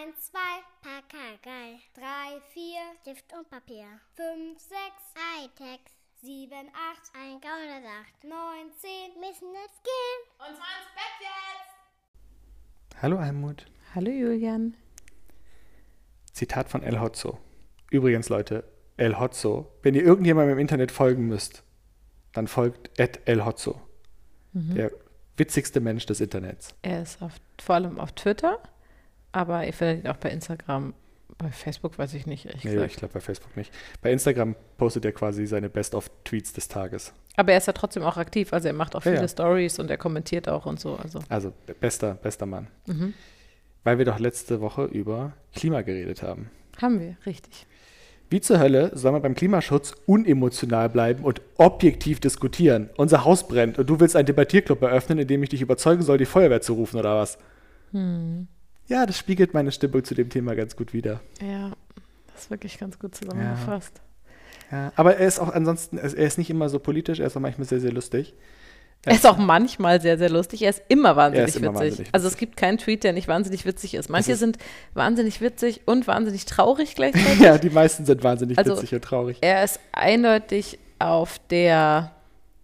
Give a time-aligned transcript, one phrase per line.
[0.00, 0.38] 1, 2,
[0.80, 1.78] Pakagei.
[1.94, 2.62] 3, 4,
[3.02, 3.84] Stift und Papier.
[4.14, 4.72] 5, 6,
[5.36, 5.80] Hightech.
[6.22, 8.24] 7, 8, ein Gaunersacht.
[8.24, 8.32] 9,
[8.78, 10.20] 10, müssen jetzt gehen.
[10.38, 13.02] Und zwar ins Bett jetzt!
[13.02, 13.66] Hallo Almut.
[13.94, 14.74] Hallo Julian.
[16.32, 17.38] Zitat von El Hotzo.
[17.90, 18.64] Übrigens, Leute,
[18.96, 21.62] El Hotzo, wenn ihr irgendjemandem im Internet folgen müsst,
[22.32, 23.78] dann folgt Ed El Hotzo.
[24.52, 24.92] Der
[25.36, 26.74] witzigste Mensch des Internets.
[26.80, 28.62] Er ist auf, vor allem auf Twitter,
[29.32, 30.94] aber ihr findet ihn auch bei Instagram.
[31.38, 32.90] Bei Facebook weiß ich nicht, ehrlich Nee, gesagt.
[32.92, 33.72] ich glaube bei Facebook nicht.
[34.02, 37.14] Bei Instagram postet er quasi seine Best-of-Tweets des Tages.
[37.36, 38.52] Aber er ist ja trotzdem auch aktiv.
[38.52, 39.28] Also er macht auch Ja, viele ja.
[39.28, 40.96] Stories und er kommentiert auch und so.
[40.96, 42.66] Also Also bester, bester Mann.
[42.86, 43.14] mhm.
[43.84, 46.50] Weil wir doch letzte Woche über Klima geredet haben.
[46.82, 47.66] haben wir, richtig.
[48.28, 52.90] Wie zur Hölle soll man beim Klimaschutz unemotional bleiben und objektiv diskutieren?
[52.98, 56.18] Unser Haus brennt und du willst einen Debattierclub eröffnen, in dem ich dich überzeugen soll,
[56.18, 57.38] die Feuerwehr zu rufen oder was?
[57.92, 58.46] Hm.
[58.90, 61.20] Ja, das spiegelt meine Stimmung zu dem Thema ganz gut wider.
[61.40, 61.70] Ja,
[62.34, 64.00] das ist wirklich ganz gut zusammengefasst.
[64.72, 67.40] Ja, aber er ist auch ansonsten, er ist nicht immer so politisch, er ist auch
[67.40, 68.34] manchmal sehr, sehr lustig.
[69.04, 70.60] Er ist auch manchmal sehr, sehr lustig.
[70.62, 71.82] Er ist immer wahnsinnig ist immer witzig.
[71.90, 74.10] wahnsinnig Also es gibt keinen Tweet, der nicht wahnsinnig witzig ist.
[74.10, 74.58] Manche ist- sind
[74.92, 77.40] wahnsinnig witzig und wahnsinnig traurig gleichzeitig.
[77.40, 79.38] Ja, die meisten sind wahnsinnig Also- witzig und traurig.
[79.40, 82.12] Er ist eindeutig auf der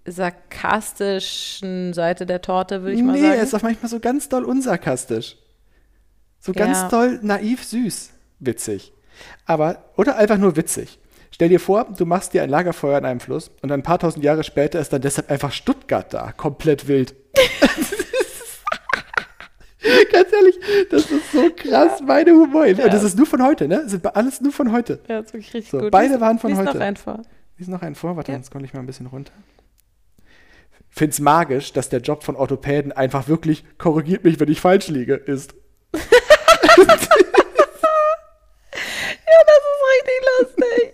[0.04, 3.32] sarkastischen Seite der Torte, würde ich mal nee, sagen.
[3.34, 5.36] er ist auch manchmal so ganz doll unsarkastisch.
[6.46, 6.88] So ganz Ja.
[6.88, 8.92] doll naiv süß witzig.
[9.46, 10.98] Aber, oder einfach nur witzig.
[11.32, 14.24] Stell dir vor, du machst dir ein Lagerfeuer in einem Fluss und ein paar tausend
[14.24, 17.14] Jahre später ist dann deshalb einfach Stuttgart da, komplett wild.
[20.12, 20.58] Ganz ehrlich,
[20.90, 22.66] das ist so krass meine Humor.
[22.66, 23.80] Und das ist nur von heute, ne?
[23.82, 25.00] Das sind alles nur von heute.
[25.08, 25.90] ja, das ist wirklich richtig So, gut.
[25.90, 26.74] beide Lies- waren von lies heute.
[26.74, 27.22] noch einen vor.
[27.58, 28.38] Lies noch einen vor, warte, Ja.
[28.38, 29.32] dann scroll ich mal ein bisschen runter.
[30.88, 35.14] Find's magisch, dass der Job von Orthopäden einfach wirklich korrigiert mich, wenn ich falsch liege,
[35.14, 35.54] ist.
[39.28, 40.20] Ja, das ist richtig
[40.66, 40.92] lustig.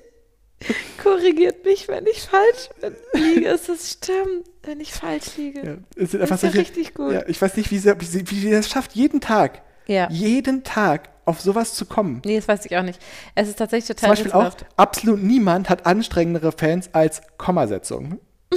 [1.02, 2.94] Korrigiert mich, wenn ich falsch bin.
[3.14, 3.48] liege.
[3.48, 5.60] Es ist stimmt, wenn ich falsch liege.
[5.64, 7.12] Ja, es sind Das einfach ist ja solche, richtig gut.
[7.12, 10.08] Ja, ich weiß nicht, wie sie, wie, sie, wie sie das schafft, jeden Tag, Ja.
[10.10, 12.20] jeden Tag auf sowas zu kommen.
[12.24, 13.00] Nee, das weiß ich auch nicht.
[13.34, 18.20] Es ist tatsächlich Zum total Beispiel auch, absolut niemand hat anstrengendere Fans als Kommasetzung.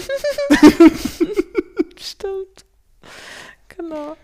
[1.98, 2.66] Stimmt.
[3.70, 4.16] Genau.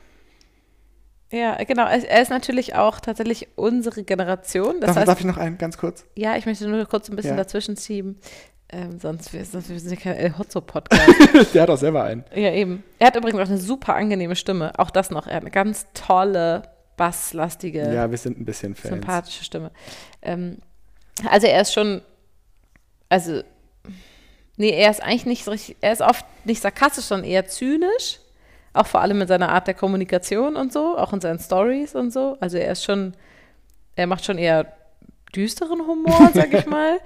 [1.31, 1.85] Ja, genau.
[1.87, 4.79] Er ist natürlich auch tatsächlich unsere Generation.
[4.81, 6.05] Darf, heißt, darf ich noch einen ganz kurz?
[6.15, 7.43] ja, ich möchte nur kurz ein bisschen Ja.
[7.43, 8.19] dazwischen schieben.
[8.73, 11.53] Ähm, sonst, wir, sonst wir sind ja kein El Hotzo-Podcast.
[11.53, 12.23] Der hat auch selber einen.
[12.33, 12.83] ja, eben.
[12.99, 14.71] Er hat übrigens auch eine super angenehme Stimme.
[14.79, 15.27] Auch das noch.
[15.27, 16.63] Er hat eine ganz tolle,
[16.95, 18.93] basslastige, Ja, wir sind ein bisschen Fans.
[18.93, 19.71] sympathische Stimme.
[20.21, 20.59] Ähm,
[21.29, 22.01] also er ist schon,
[23.09, 23.41] also,
[24.55, 28.20] nee, er ist eigentlich nicht so richtig, er ist oft nicht sarkastisch, sondern eher zynisch.
[28.73, 32.11] Auch vor allem in seiner Art der Kommunikation und so, auch in seinen Stories und
[32.11, 32.37] so.
[32.39, 33.13] Also er ist schon,
[33.95, 34.65] er macht schon eher
[35.35, 36.99] düsteren Humor, sag ich mal.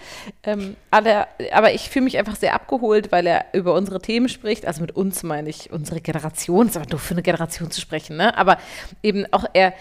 [0.44, 4.66] ähm, aber, aber ich fühle mich einfach sehr abgeholt, weil er über unsere Themen spricht.
[4.66, 8.18] Also mit uns meine ich unsere Generation, ist aber doof für eine Generation zu sprechen,
[8.18, 8.38] ne?
[8.38, 8.58] Aber
[9.04, 9.74] eben auch er,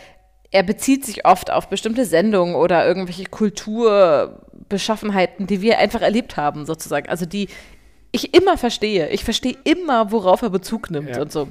[0.51, 6.67] er bezieht sich oft auf bestimmte Sendungen oder irgendwelche Kulturbeschaffenheiten, die wir einfach erlebt haben,
[6.67, 7.09] sozusagen.
[7.09, 7.49] Also die
[8.13, 9.09] ich immer verstehe.
[9.09, 11.23] Ich verstehe immer, worauf er Bezug nimmt Ja.
[11.23, 11.49] und so.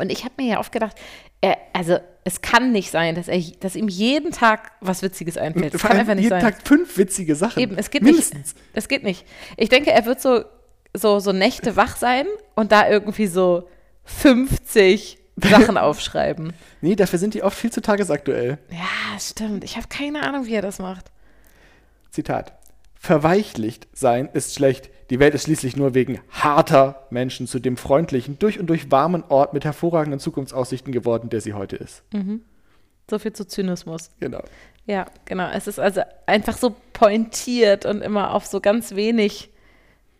[0.00, 0.96] Und ich habe mir ja oft gedacht,
[1.40, 5.78] er, also es kann nicht sein, dass, er, dass ihm jeden Tag was Witziges einfällt.
[5.78, 6.52] Vor kann einfach nicht jeden sein.
[6.52, 7.60] Tag fünf witzige Sachen.
[7.60, 8.54] Eben, es geht Mindestens.
[8.54, 8.66] nicht.
[8.74, 9.24] Es geht nicht.
[9.56, 10.44] Ich denke, er wird so,
[10.94, 13.68] so, so Nächte wach sein und da irgendwie so
[14.04, 16.52] 50 Sachen aufschreiben.
[16.80, 18.58] Nee, dafür sind die oft viel zu tagesaktuell.
[18.70, 19.64] Ja, stimmt.
[19.64, 21.10] Ich habe keine Ahnung, wie er das macht.
[22.10, 22.52] Zitat.
[22.94, 24.90] Verweichlicht sein ist schlecht.
[25.10, 29.24] Die Welt ist schließlich nur wegen harter Menschen zu dem freundlichen, durch und durch warmen
[29.28, 32.02] Ort mit hervorragenden Zukunftsaussichten geworden, der sie heute ist.
[33.10, 34.10] So viel zu Zynismus.
[34.20, 34.42] Genau.
[34.86, 35.48] Ja, genau.
[35.50, 39.50] Es ist also einfach so pointiert und immer auf so ganz wenig,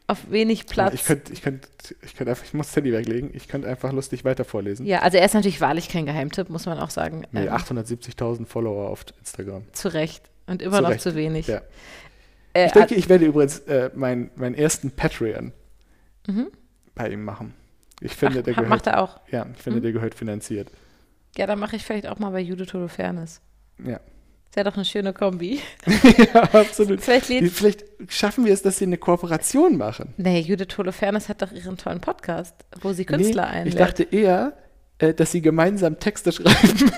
[0.07, 0.95] auf wenig Platz.
[0.95, 1.69] Ich könnte ich könnt,
[2.03, 3.31] ich könnt einfach, ich muss Handy weglegen.
[3.35, 4.87] Ich könnte einfach lustig weiter vorlesen.
[4.87, 7.25] ja, also er ist natürlich wahrlich kein Geheimtipp, muss man auch sagen.
[7.33, 9.65] Nee, Ähm, 870.000 Follower auf Instagram.
[9.73, 10.31] zu Recht.
[10.47, 11.03] Und immer Zu noch Recht.
[11.03, 11.47] zu wenig.
[11.47, 11.61] Ja.
[12.59, 15.53] Äh, Ich denke, ich werde übrigens äh, meinen meinen ersten Patreon
[16.27, 16.49] Mhm.
[16.95, 17.55] bei ihm machen.
[18.01, 19.21] Ich finde, ach, der gehört, macht er auch.
[19.31, 19.83] ja, ich finde, Mhm.
[19.83, 20.69] der gehört finanziert.
[21.37, 23.41] Ja, dann mache ich vielleicht auch mal bei Judith Holofernes.
[23.85, 23.97] Ja.
[24.51, 25.61] Ist ja doch eine schöne Kombi.
[26.35, 27.01] ja, absolut.
[27.01, 30.15] Vielleicht vielleicht schaffen wir es, dass sie eine Kooperation machen.
[30.17, 33.75] Nee, Judith Holofernes hat doch ihren tollen Podcast, wo sie Künstler Nee, einlädt.
[33.75, 34.57] Ich dachte eher,
[34.99, 36.91] äh, dass sie gemeinsam Texte schreiben.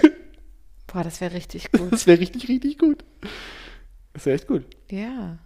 [0.87, 1.93] Boah, das wäre richtig gut.
[1.93, 3.05] Das wäre richtig, richtig gut.
[4.13, 4.65] Das wäre echt gut.
[4.91, 5.39] ja.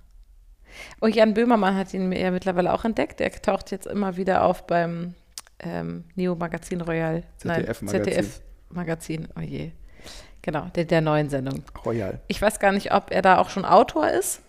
[1.01, 3.21] Oh, Jan Böhmermann hat ihn ja mittlerweile auch entdeckt.
[3.21, 5.15] Der taucht jetzt immer wieder auf beim
[5.61, 7.23] ähm, Neo Magazin Royal.
[7.39, 7.89] ZDF-Magazin.
[7.89, 8.41] ZDF
[8.71, 9.29] Magazin.
[9.37, 9.73] Oh je.
[10.43, 11.63] Genau, der, der neuen Sendung.
[11.85, 12.21] Royal.
[12.29, 14.43] Ich weiß gar nicht, ob er da auch schon Autor ist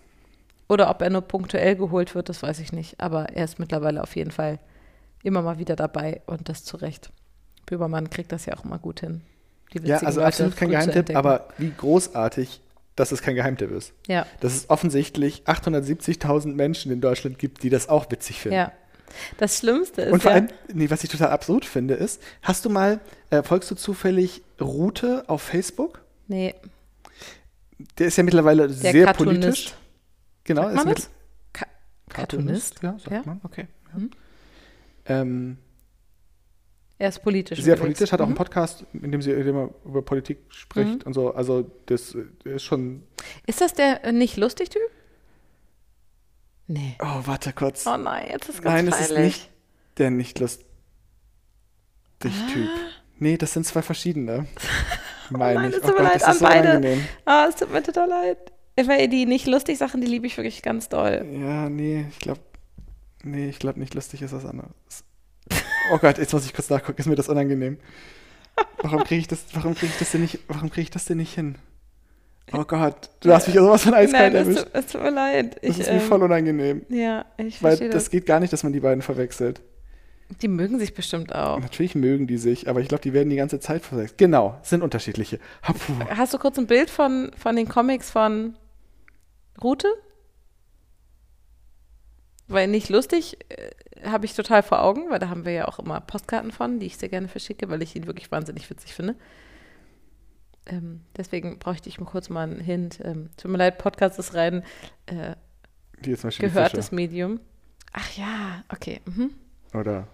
[0.68, 3.00] oder ob er nur punktuell geholt wird, das weiß ich nicht.
[3.00, 4.60] Aber er ist mittlerweile auf jeden Fall
[5.24, 7.12] immer mal wieder dabei und das zu Recht.
[7.66, 9.21] Böbermann kriegt das ja auch immer gut hin.
[9.83, 12.62] Ja, also absolut kein Geheimtipp, aber wie großartig,
[12.95, 13.94] dass es kein Geheimtipp ist.
[14.07, 18.56] Ja, Dass es offensichtlich 870.000 Menschen in Deutschland gibt, die das auch witzig finden.
[18.57, 18.71] ja.
[19.38, 22.65] Das Schlimmste ist Und vor ja, allem, nee, was ich total absurd finde, ist, hast
[22.65, 23.00] du mal,
[23.30, 26.01] äh, folgst du zufällig Rute auf Facebook?
[26.27, 26.56] nee,
[28.00, 29.42] Der ist ja mittlerweile der sehr Cartoonist.
[29.42, 29.74] politisch.
[30.44, 31.09] Genau, Sagt ist man mit-?
[31.53, 31.65] Ka
[32.09, 32.81] Cartoonist?
[32.81, 33.21] Ja, sagt Ja.
[33.25, 33.68] man, okay.
[33.94, 34.00] Ja.
[34.00, 34.12] Mhm.
[35.07, 35.57] Ähm,
[36.97, 37.62] Er ist politisch.
[37.62, 38.38] sehr politisch, hat auch einen Mhm.
[38.38, 41.01] Podcast, in dem, sie, in dem er über Politik spricht Mhm.
[41.06, 41.33] und so.
[41.33, 42.25] Also, das äh,
[42.56, 43.03] ist schon.
[43.47, 44.81] Ist das der äh, nicht lustig Typ?
[46.68, 46.95] Nee.
[47.01, 47.86] Oh, warte kurz.
[47.86, 49.50] Oh nein, jetzt ist ganz Nein, es ist nicht
[49.97, 50.65] der nicht lustig
[52.21, 52.69] Typ.
[53.19, 54.47] Nee, das sind zwei verschiedene.
[55.30, 55.62] Meine Ah.
[55.62, 55.75] nein, ich.
[55.77, 56.69] es tut mir Gott, leid, ist so an beide.
[56.69, 57.06] unangenehm.
[57.25, 58.38] Ah, es tut mir total leid.
[58.77, 61.25] Weil die nicht lustig Sachen, die liebe ich wirklich ganz doll.
[61.39, 62.42] Ja, nee, ich glaube.
[63.24, 64.71] Nee, ich glaube nicht lustig ist was anderes.
[65.91, 67.77] Oh Gott, jetzt muss ich kurz nachgucken, ist mir das unangenehm.
[68.81, 71.17] Warum kriege ich das, warum kriege ich das denn nicht, warum kriege ich das denn
[71.17, 71.55] nicht hin?
[72.53, 74.67] Oh Gott, du hast mich ja sowas von eiskalt Nein, erwischt.
[74.71, 75.55] es tut mir leid.
[75.55, 76.85] Das Ich, ist mir ähm, voll unangenehm.
[76.89, 78.09] Ja, ich Weil das das.
[78.11, 79.61] geht gar nicht, dass man die beiden verwechselt.
[80.41, 81.59] Die mögen sich bestimmt auch.
[81.59, 84.17] Natürlich mögen die sich, aber ich glaube, die werden die ganze Zeit verwechselt.
[84.17, 85.39] Genau, sind unterschiedliche.
[85.63, 85.93] Hapu.
[86.09, 88.55] Hast du kurz ein Bild von, von den Comics von
[89.61, 89.87] Rute?
[92.47, 93.71] Weil nicht lustig äh,
[94.07, 96.86] habe ich total vor Augen, weil da haben wir ja auch immer Postkarten von, die
[96.86, 99.15] ich sehr gerne verschicke, weil ich ihn wirklich wahnsinnig witzig finde.
[100.68, 103.00] Ähm, deswegen bräuchte ich mal kurz mal einen Hint.
[103.03, 104.63] Ähm, tut mir leid, Podcast ist rein
[105.07, 105.36] äh,
[106.01, 106.92] gehörtes.
[106.92, 107.39] Medium.
[107.94, 109.01] Ach ja, okay.
[109.06, 109.31] Mhm.
[109.74, 110.07] Oder.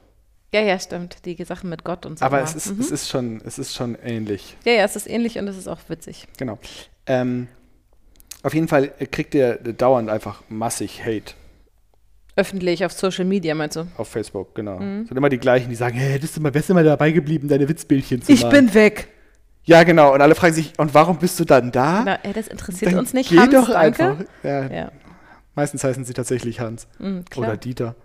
[0.54, 1.26] Ja, ja, stimmt.
[1.26, 2.26] Die Sachen mit Gott und so.
[2.26, 2.82] Aber es ist, mhm.
[2.82, 4.58] es ist schon, es ist schon ähnlich.
[4.66, 6.28] Ja, ja, es ist ähnlich und es ist auch witzig.
[6.38, 6.60] Genau.
[7.06, 7.48] Ähm,
[8.44, 11.34] auf jeden Fall kriegt ihr dauernd einfach massig Hate
[12.36, 13.86] Öffentlich auf Social Media, meinst du?
[13.98, 14.80] auf Facebook, genau.
[14.80, 15.02] Mhm.
[15.02, 17.12] Es sind immer die gleichen, die sagen, hey, bist du mal, wärst du mal dabei
[17.12, 18.68] geblieben, deine Witzbildchen zu Ich malen.
[18.68, 19.10] bin weg.
[19.64, 20.14] Ja, genau.
[20.14, 22.04] Und alle fragen sich, und warum bist du dann da?
[22.06, 23.30] Na, ey, das interessiert Dann uns nicht.
[23.30, 24.04] Geh Hans, doch danke.
[24.10, 24.26] einfach.
[24.44, 24.92] Ja, Ja,
[25.56, 26.88] Meistens heißen sie tatsächlich Hans.
[27.00, 27.26] mhm.
[27.36, 27.96] Oder Dieter.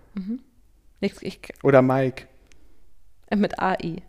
[1.01, 2.25] ich, ich, Oder Mike.
[3.31, 4.03] äh, mit AI.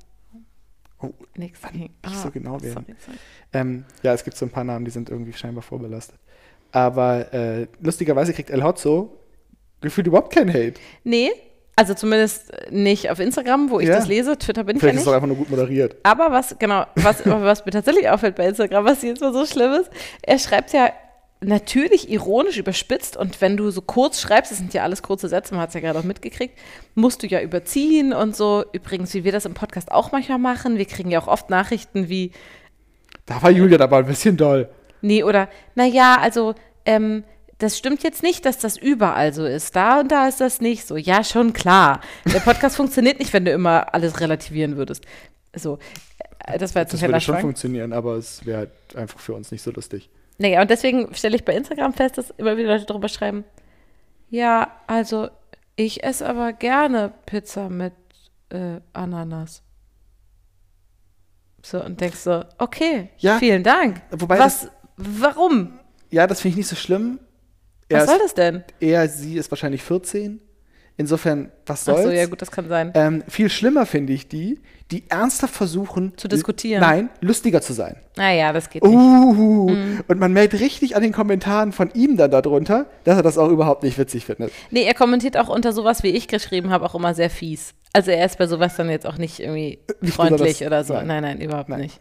[1.00, 1.60] Oh, Nix.
[1.74, 1.92] nicht
[2.24, 2.74] so genau werden.
[2.88, 3.18] sorry, sorry.
[3.54, 6.18] Ähm, ja, es gibt so ein paar Namen, die sind irgendwie scheinbar vorbelastet.
[6.72, 9.16] Aber äh, lustigerweise kriegt El Hotzo
[9.82, 10.74] gefühlt überhaupt kein Hate.
[11.04, 11.32] Nee,
[11.76, 13.96] also zumindest nicht auf Instagram, wo ich Ja.
[13.98, 14.38] das lese.
[14.38, 15.12] Twitter bin ich Vielleicht ja ist es nicht.
[15.12, 15.96] auch einfach nur gut moderiert.
[16.04, 19.74] Aber was, genau, was, was mir tatsächlich auffällt bei Instagram, was jetzt mal so schlimm
[19.74, 19.90] ist,
[20.24, 20.90] er schreibt ja
[21.40, 25.54] natürlich ironisch überspitzt und wenn du so kurz schreibst, das sind ja alles kurze Sätze,
[25.54, 26.58] man hat es ja gerade auch mitgekriegt,
[26.96, 28.66] musst du ja überziehen und so.
[28.74, 32.10] Übrigens, wie wir das im Podcast auch manchmal machen, wir kriegen ja auch oft Nachrichten
[32.10, 32.32] wie,
[33.28, 34.68] Da war Julia aber ein bisschen doll.
[35.02, 37.24] nee, oder, naja, also, ähm,
[37.59, 39.75] das stimmt jetzt nicht, dass das überall so ist.
[39.75, 40.95] Da und da ist das nicht so.
[40.95, 42.01] Ja, schon klar.
[42.25, 45.06] Der Podcast funktioniert nicht, wenn du immer alles relativieren würdest.
[45.56, 45.80] So,
[46.45, 49.19] äh, das war jetzt ein Das kleiner würde schon funktionieren, aber es wäre halt einfach
[49.19, 50.09] für uns nicht so lustig.
[50.38, 53.44] Naja, und deswegen stelle ich bei Instagram fest, dass immer wieder Leute darüber schreiben,
[54.30, 55.30] ja, also
[55.75, 57.94] ich esse aber gerne Pizza mit
[58.50, 59.63] äh, Ananas.
[61.63, 64.01] So, und denkst so, okay, Ja, vielen Dank.
[64.12, 65.80] wobei Was, warum?
[66.09, 67.19] Ja, das finde ich nicht so schlimm.
[67.90, 68.64] Er, Was soll das denn?
[68.80, 70.42] er, sie ist wahrscheinlich 14.
[71.00, 72.00] Insofern, was soll's?
[72.00, 72.92] Achso, ja gut, das kann sein.
[72.96, 76.82] Ähm, viel schlimmer finde ich die, die ernsthaft versuchen Zu diskutieren.
[76.82, 77.98] Nein, lustiger zu sein.
[78.16, 78.92] Naja, das geht nicht.
[78.94, 80.04] Uh, Mhm.
[80.08, 83.50] Und man merkt richtig an den Kommentaren von ihm dann darunter, dass er das auch
[83.50, 84.52] überhaupt nicht witzig findet.
[84.72, 87.74] Nee, er kommentiert auch unter sowas, wie ich geschrieben habe, auch immer sehr fies.
[87.94, 90.94] Also er ist bei sowas dann jetzt auch nicht irgendwie Nicht freundlich oder so.
[90.96, 91.06] nein.
[91.08, 91.82] Nein, nein, überhaupt Nein.
[91.82, 92.00] nicht.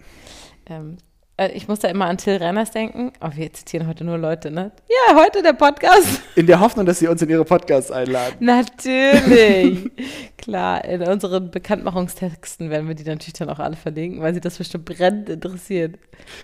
[0.70, 1.02] Ähm, äh,
[1.38, 3.12] ich muss da immer an Till Renners denken.
[3.20, 4.72] Oh, wir zitieren heute nur Leute, ne?
[4.88, 6.22] Ja, heute der Podcast.
[6.34, 8.36] In der Hoffnung, dass sie uns in ihre Podcasts einladen.
[8.40, 9.90] Natürlich.
[10.38, 14.56] Klar, in unseren Bekanntmachungstexten werden wir die natürlich dann auch alle verlinken, weil sie das
[14.56, 15.96] bestimmt brennend interessiert.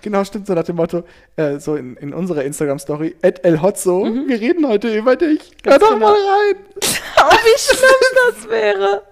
[0.02, 1.04] Genau, stimmt so nach dem Motto,
[1.36, 5.52] äh, so in, in unserer Instagram-Story, at El Hotzo, wir reden heute über dich.
[5.64, 6.08] Hör doch genau.
[6.08, 6.56] mal rein.
[7.24, 9.02] Oh, wie schlimm das wäre.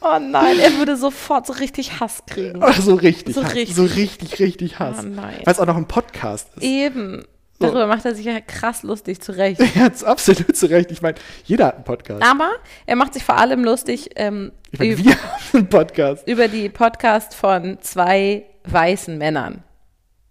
[0.00, 2.60] Oh nein, er würde sofort so richtig Hass kriegen.
[2.62, 3.34] Ach, so richtig.
[3.34, 3.54] So Hass.
[3.54, 3.76] richtig.
[3.76, 4.98] So richtig, richtig Hass.
[5.00, 5.40] Oh nein.
[5.44, 6.62] Weil es auch noch ein Podcast ist.
[6.62, 7.24] Eben.
[7.60, 7.66] So.
[7.66, 9.60] Darüber macht er sich ja krass lustig, zu Recht.
[9.76, 10.90] Er hat absolut zu Recht.
[10.90, 12.22] Ich meine, jeder hat einen Podcast.
[12.22, 12.50] Aber
[12.86, 16.26] er macht sich vor allem lustig ähm, Ich meine, üb- wir haben einen Podcast.
[16.26, 19.62] über die Podcast von zwei weißen Männern.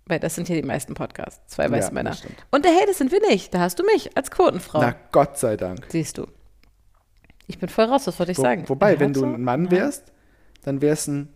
[0.05, 2.17] Weil das sind ja die meisten Podcasts, zwei weiße Ja, Männer.
[2.51, 3.53] Und der hey, das sind wir nicht.
[3.53, 4.81] Da hast du mich als Quotenfrau.
[4.81, 5.85] Na, Gott sei Dank.
[5.87, 6.27] Siehst du.
[7.47, 8.63] Ich bin voll raus, was wollte ich Wo, sagen?
[8.67, 9.71] wobei, wenn du ein Mann Ja.
[9.71, 10.11] wärst,
[10.63, 11.29] dann wär's ein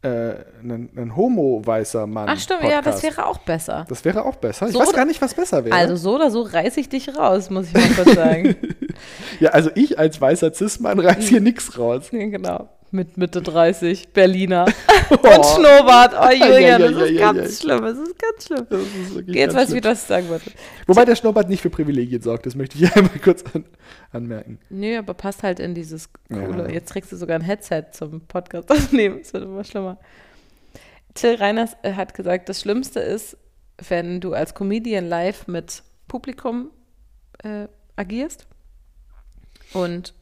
[0.00, 2.28] äh, ein, ein homo-weißer Mann.
[2.28, 3.84] Ach stimmt, ja, das wäre auch besser.
[3.88, 4.66] Das wäre auch besser.
[4.68, 5.74] Ich So weiß gar nicht, was besser wäre.
[5.74, 8.54] Also so oder so reiße ich dich raus, muss ich mal kurz sagen.
[9.40, 12.08] ja, also ich als weißer Cis-Mann reiß hier nichts raus.
[12.12, 12.68] ja, genau.
[12.90, 14.66] Mit Mitte 30, Berliner.
[15.10, 15.14] Oh.
[15.14, 16.14] Und Schnurrbart.
[16.18, 17.82] Oh, Julian, das ist ganz schlimm.
[17.82, 18.66] Das ist ganz schlimm.
[18.68, 20.50] Das ist Jetzt weiß ich, wie du das sagen wollte.
[20.86, 23.64] Wobei der Schnurrbart nicht für Privilegien sorgt, das möchte ich hier einmal kurz an,
[24.10, 24.58] anmerken.
[24.70, 26.64] Nö, aber passt halt in dieses coole.
[26.64, 26.68] Ja.
[26.68, 29.20] Jetzt trägst du sogar ein Headset zum Podcast aufnehmen.
[29.20, 29.98] Es wird immer schlimmer.
[31.14, 33.36] Till Reiners äh, hat gesagt, das Schlimmste ist,
[33.88, 36.70] wenn du als Comedian live mit Publikum
[37.42, 38.46] äh, agierst
[39.72, 40.14] und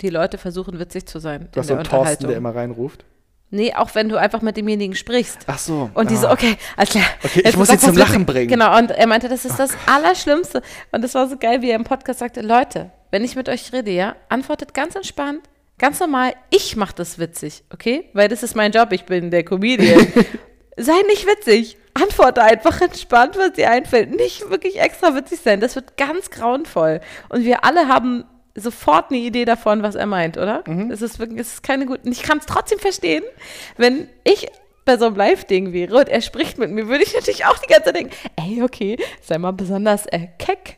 [0.00, 3.04] die Leute versuchen witzig zu sein Du hast so der einen Thorsten, der immer reinruft.
[3.50, 5.38] nee, auch wenn du einfach mit demjenigen sprichst.
[5.46, 5.90] Ach so.
[5.94, 6.32] Und die so, Ah.
[6.32, 7.04] okay, alles klar.
[7.22, 7.96] Okay, ich muss sie zum.
[7.96, 8.48] Lachen bringen.
[8.48, 10.62] Genau, und er meinte, das ist das Allerschlimmste.
[10.92, 13.72] Und das war so geil, wie er im Podcast sagte, Leute, wenn ich mit euch
[13.72, 15.40] rede, ja, antwortet ganz entspannt,
[15.78, 18.10] ganz normal, ich mache das witzig, okay?
[18.12, 20.04] Weil das ist mein Job, ich bin der Comedian.
[20.76, 21.76] Sei nicht witzig.
[21.94, 24.10] Antworte einfach entspannt, was dir einfällt.
[24.10, 25.60] Nicht wirklich extra witzig sein.
[25.60, 27.00] Das wird ganz grauenvoll.
[27.28, 28.24] Und wir alle haben
[28.54, 30.62] sofort eine Idee davon, was er meint, oder?
[30.66, 30.90] Mhm.
[30.90, 32.08] Es ist wirklich, es ist keine gute.
[32.08, 33.24] Ich kann es trotzdem verstehen,
[33.76, 34.48] wenn ich
[34.84, 37.66] bei so einem Live-Ding wäre und er spricht mit mir, würde ich natürlich auch die
[37.68, 40.76] ganze Zeit denken, ey, okay, sei mal besonders äh, keck.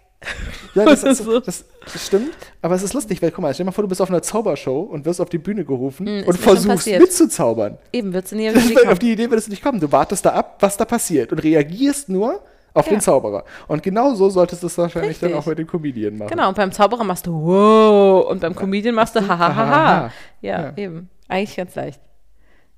[0.75, 1.41] Ja, das, ist, So.
[1.41, 2.33] das, das stimmt.
[2.63, 4.23] Aber es ist lustig, weil guck mal, stell dir mal vor, du bist auf einer
[4.23, 7.79] Zaubershow und wirst auf die Bühne gerufen ist und versuchst mitzuzaubern.
[7.93, 9.81] Eben, wird sie nie Das, wieder auf die Idee würdest du nicht kommen.
[9.81, 12.43] Du wartest da ab, was da passiert und reagierst nur
[12.77, 12.93] auf Ja.
[12.93, 13.45] den Zauberer.
[13.69, 15.43] Und genau so solltest du es wahrscheinlich dann Richtig.
[15.43, 16.29] auch mit dem Comedian machen.
[16.31, 20.13] Genau, und beim Zauberer machst du wow und beim Comedian machst du hahaha.
[20.43, 20.73] Ja, Ja.
[20.77, 21.09] eben.
[21.29, 22.01] Eigentlich ganz leicht.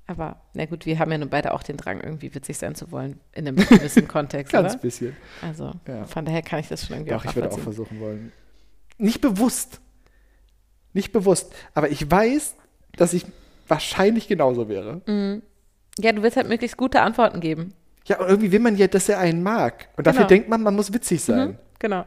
[0.07, 2.91] Aber, na gut, wir haben ja nun beide auch den Drang, irgendwie witzig sein zu
[2.91, 4.81] wollen, in einem gewissen Kontext, Ganz oder?
[4.81, 5.15] bisschen.
[5.41, 6.05] Also, Ja.
[6.05, 8.31] von daher kann ich das schon irgendwie Doch, ich würde auch versuchen wollen.
[8.97, 9.81] Nicht bewusst.
[10.93, 11.53] Nicht bewusst.
[11.75, 12.55] Aber ich weiß,
[12.97, 13.25] dass ich
[13.67, 15.01] wahrscheinlich genauso wäre.
[15.05, 15.43] Mhm.
[15.99, 17.73] Ja, du willst halt möglichst gute Antworten geben.
[18.05, 19.89] Ja, und irgendwie will man ja, dass er einen mag.
[19.97, 20.27] Und dafür Genau.
[20.29, 21.49] denkt man, man muss witzig sein.
[21.49, 22.05] Mhm, genau.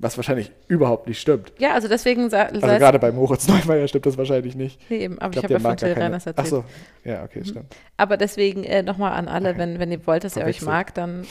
[0.00, 1.52] Was wahrscheinlich überhaupt nicht stimmt.
[1.58, 4.78] Ja, also deswegen sa- Also gerade bei Moritz Neumeier stimmt das wahrscheinlich nicht.
[4.90, 5.92] nee, eben, aber Ich ich, habe ja von Till.
[5.92, 6.48] Reiners Ach erzählt.
[6.48, 6.64] so.
[7.04, 7.74] Ja, okay, stimmt.
[7.96, 10.68] Aber deswegen äh, nochmal an alle, wenn, wenn ihr wollt, dass er euch Verwechselt.
[10.68, 11.26] mag, dann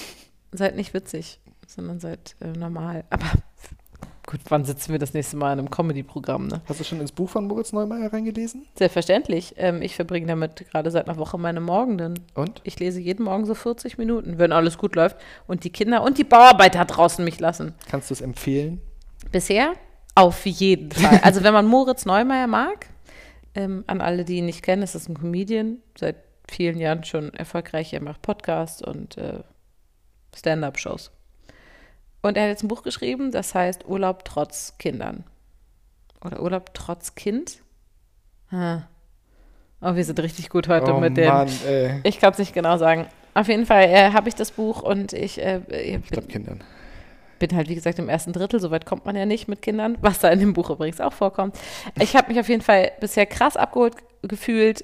[0.51, 3.05] seid nicht witzig, sondern seid äh, normal.
[3.09, 3.25] Aber
[4.27, 6.61] gut, wann sitzen wir das nächste Mal in einem Comedy-Programm, ne?
[6.67, 8.67] Hast du schon ins Buch von Moritz Neumeier reingelesen?
[8.75, 9.55] Selbstverständlich.
[9.57, 12.19] Ähm, ich verbringe damit gerade seit einer Woche meine Morgenden.
[12.35, 12.61] Und?
[12.63, 15.17] Ich lese jeden Morgen so 40 Minuten, wenn alles gut läuft
[15.47, 17.73] und die Kinder und die Bauarbeiter draußen mich lassen.
[17.89, 18.81] Kannst du es empfehlen?
[19.31, 19.73] Bisher
[20.13, 21.21] auf jeden Fall.
[21.23, 22.87] Also wenn man Moritz Neumeier mag,
[23.55, 26.17] ähm, an alle, die ihn nicht kennen, ist das ein Comedian, seit
[26.49, 27.93] vielen Jahren schon erfolgreich.
[27.93, 29.39] Er macht Podcasts und äh,
[30.35, 31.11] Stand-up-Shows.
[32.21, 35.23] Und er hat jetzt ein Buch geschrieben, das heißt Urlaub trotz Kindern.
[36.23, 37.59] Oder Urlaub trotz Kind.
[38.51, 38.81] Ah.
[39.81, 41.27] Oh, wir sind richtig gut heute oh mit dem.
[41.27, 41.99] Mann, ey.
[42.03, 43.05] Ich kann es nicht genau sagen.
[43.35, 46.63] Auf jeden Fall äh, habe ich das Buch und ich äh, Ich bin, glaube Kindern.
[47.37, 48.59] bin halt, wie gesagt, im ersten Drittel.
[48.59, 51.55] Soweit kommt man ja nicht mit Kindern, was da in dem Buch übrigens auch vorkommt.
[51.99, 54.83] Ich habe mich auf jeden Fall bisher krass abgeholt gefühlt.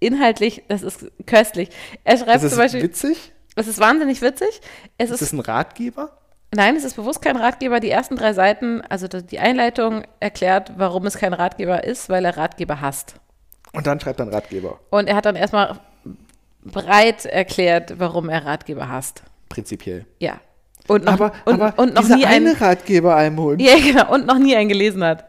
[0.00, 1.68] Inhaltlich, das ist köstlich.
[2.02, 3.32] Er schreibt Ist zum Beispiel, witzig?
[3.54, 4.60] es ist wahnsinnig witzig.
[4.98, 6.10] Es Ist ist, es ein Ratgeber?
[6.54, 7.80] Nein, es ist bewusst kein Ratgeber.
[7.80, 12.36] Die ersten drei Seiten, also die Einleitung erklärt, warum es kein Ratgeber ist, weil er
[12.36, 13.14] Ratgeber hasst.
[13.72, 14.78] Und dann schreibt er einen Ratgeber.
[14.90, 15.78] Und er hat dann erstmal
[16.64, 19.22] breit erklärt, warum er Ratgeber hasst.
[19.48, 20.06] Prinzipiell.
[20.18, 20.40] Ja.
[20.88, 23.60] Und noch, aber und, aber und noch nie eine einen, Ratgeber, Almut.
[23.60, 25.24] ja, genau, und noch nie einen gelesen hat.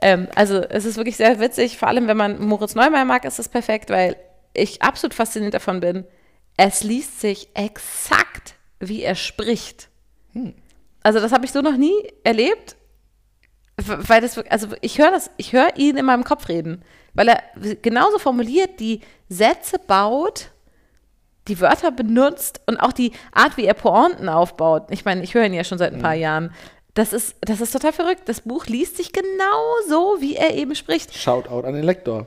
[0.00, 3.38] Ähm, also es ist wirklich sehr witzig, vor allem wenn man Moritz Neumeier mag, ist
[3.38, 4.16] es perfekt, weil
[4.52, 6.04] ich absolut fasziniert davon bin.
[6.56, 9.88] Es liest sich exakt, wie er spricht.
[11.02, 12.76] Also das habe ich so noch nie erlebt,
[13.76, 16.84] weil das also ich höre das, ich höre ihn in meinem Kopf reden,
[17.14, 17.42] weil er
[17.82, 20.50] genauso formuliert, die Sätze baut,
[21.48, 24.84] die Wörter benutzt und auch die Art, wie er Pointen aufbaut.
[24.90, 26.52] Ich meine, ich höre ihn ja schon seit ein paar Jahren.
[26.94, 28.22] Das ist, das ist total verrückt.
[28.26, 31.16] Das Buch liest sich genau so, wie er eben spricht.
[31.16, 32.26] Shoutout an den Lektor,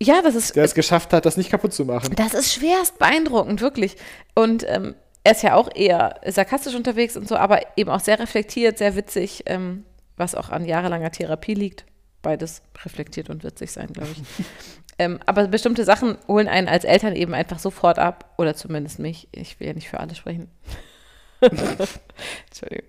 [0.00, 2.14] Ja, das ist, der es geschafft hat, das nicht kaputt zu machen.
[2.14, 3.96] das ist schwerst beeindruckend, wirklich.
[4.34, 4.94] Und ähm,
[5.24, 8.96] er ist ja auch eher sarkastisch unterwegs und so, aber eben auch sehr reflektiert, sehr
[8.96, 9.84] witzig, ähm,
[10.16, 11.84] was auch an jahrelanger Therapie liegt.
[12.22, 14.46] Beides reflektiert und witzig sein, glaube ich.
[14.98, 19.28] ähm, aber bestimmte Sachen holen einen als Eltern eben einfach sofort ab, oder zumindest mich.
[19.32, 20.50] Ich will ja nicht für alle sprechen.
[21.40, 22.88] Entschuldigung.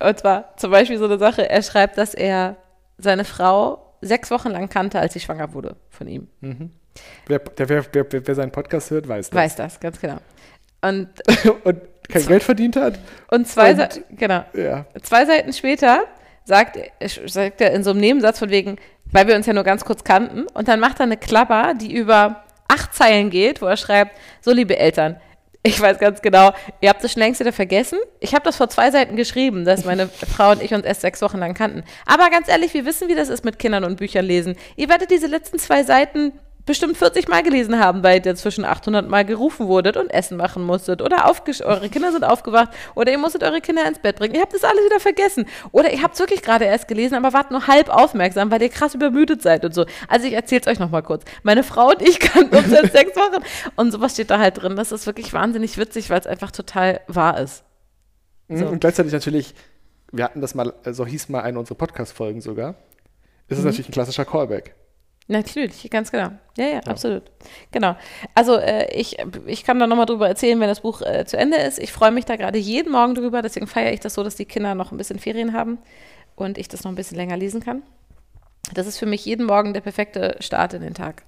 [0.00, 2.56] Und zwar zum Beispiel so eine Sache, er schreibt, dass er
[2.96, 6.28] seine Frau sechs Wochen lang kannte, als sie schwanger wurde von ihm.
[7.26, 9.36] Wer, der, wer, wer, wer seinen Podcast hört, weiß das.
[9.36, 10.18] Weiß das, ganz genau.
[10.82, 11.08] Und,
[11.64, 12.98] Und kein Geld verdient hat.
[13.30, 14.44] und zwei Und- Seiten, genau.
[14.54, 14.86] Ja.
[15.02, 16.04] Zwei Seiten später
[16.44, 18.76] sagt, er- sagt er in so einem Nebensatz von wegen,
[19.12, 21.94] weil wir uns ja nur ganz kurz kannten, und dann macht er eine Klapper, die
[21.94, 25.20] über acht Zeilen geht, wo er schreibt, so liebe Eltern,
[25.62, 27.98] ich weiß ganz genau, ihr habt das schon längst wieder vergessen.
[28.20, 31.20] Ich habe das vor zwei Seiten geschrieben, dass meine Frau und ich uns erst sechs
[31.20, 31.84] Wochen lang kannten.
[32.06, 34.56] Aber ganz ehrlich, wir wissen, wie das ist mit Kindern und Büchern lesen.
[34.76, 36.32] Ihr werdet diese letzten zwei Seiten
[36.70, 40.62] bestimmt 40 Mal gelesen haben, weil ihr zwischen 800 Mal gerufen wurdet und Essen machen
[40.62, 44.36] musstet oder eure Kinder sind aufgewacht oder ihr musstet eure Kinder ins Bett bringen.
[44.36, 45.46] Ihr habt das alles wieder vergessen.
[45.72, 48.68] Oder ihr habt es wirklich gerade erst gelesen, aber wart nur halb aufmerksam, weil ihr
[48.68, 49.84] krass übermüdet seid und so.
[50.06, 51.24] Also ich erzähle es euch nochmal kurz.
[51.42, 53.42] Meine Frau und ich kannten uns seit sechs Wochen
[53.74, 54.76] und sowas steht da halt drin.
[54.76, 57.64] Das ist wirklich wahnsinnig witzig, weil es einfach total wahr ist.
[58.46, 58.66] Mhm, so.
[58.66, 59.56] Und gleichzeitig natürlich,
[60.12, 62.76] wir hatten das mal, so hieß mal eine unserer Podcast-Folgen sogar,
[63.48, 63.64] ist es mhm.
[63.64, 64.76] natürlich ein klassischer Callback.
[65.30, 66.30] Natürlich, ganz genau.
[66.56, 66.80] Ja, ja, ja.
[66.80, 67.22] absolut.
[67.70, 67.96] Genau.
[68.34, 71.56] Also äh, ich, ich kann da nochmal drüber erzählen, wenn das Buch äh, zu Ende
[71.56, 71.78] ist.
[71.78, 74.44] Ich freue mich da gerade jeden Morgen drüber, deswegen feiere ich das so, dass die
[74.44, 75.78] Kinder noch ein bisschen Ferien haben
[76.34, 77.84] und ich das noch ein bisschen länger lesen kann.
[78.74, 81.22] Das ist für mich jeden Morgen der perfekte Start in den Tag.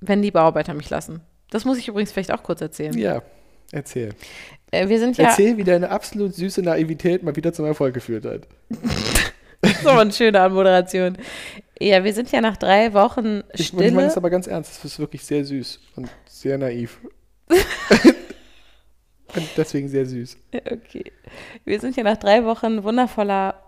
[0.00, 1.20] Wenn die Bauarbeiter mich lassen.
[1.50, 2.96] Das muss ich übrigens vielleicht auch kurz erzählen.
[2.96, 3.22] Ja,
[3.72, 4.14] erzähl.
[4.70, 5.24] Äh, wir sind ja.
[5.24, 8.46] Erzähl, wie deine absolut süße Naivität mal wieder zum Erfolg geführt hat.
[9.82, 11.18] so eine schöne Anmoderation.
[11.80, 13.54] Ja, wir sind ja nach drei Wochen Stille.
[13.54, 14.76] Ich, ich meine das aber ganz ernst.
[14.76, 17.00] Das ist wirklich sehr süß und sehr naiv.
[17.48, 17.58] und
[19.56, 20.36] deswegen sehr süß.
[20.52, 21.12] Okay.
[21.64, 23.60] Wir sind ja nach drei Wochen wundervoller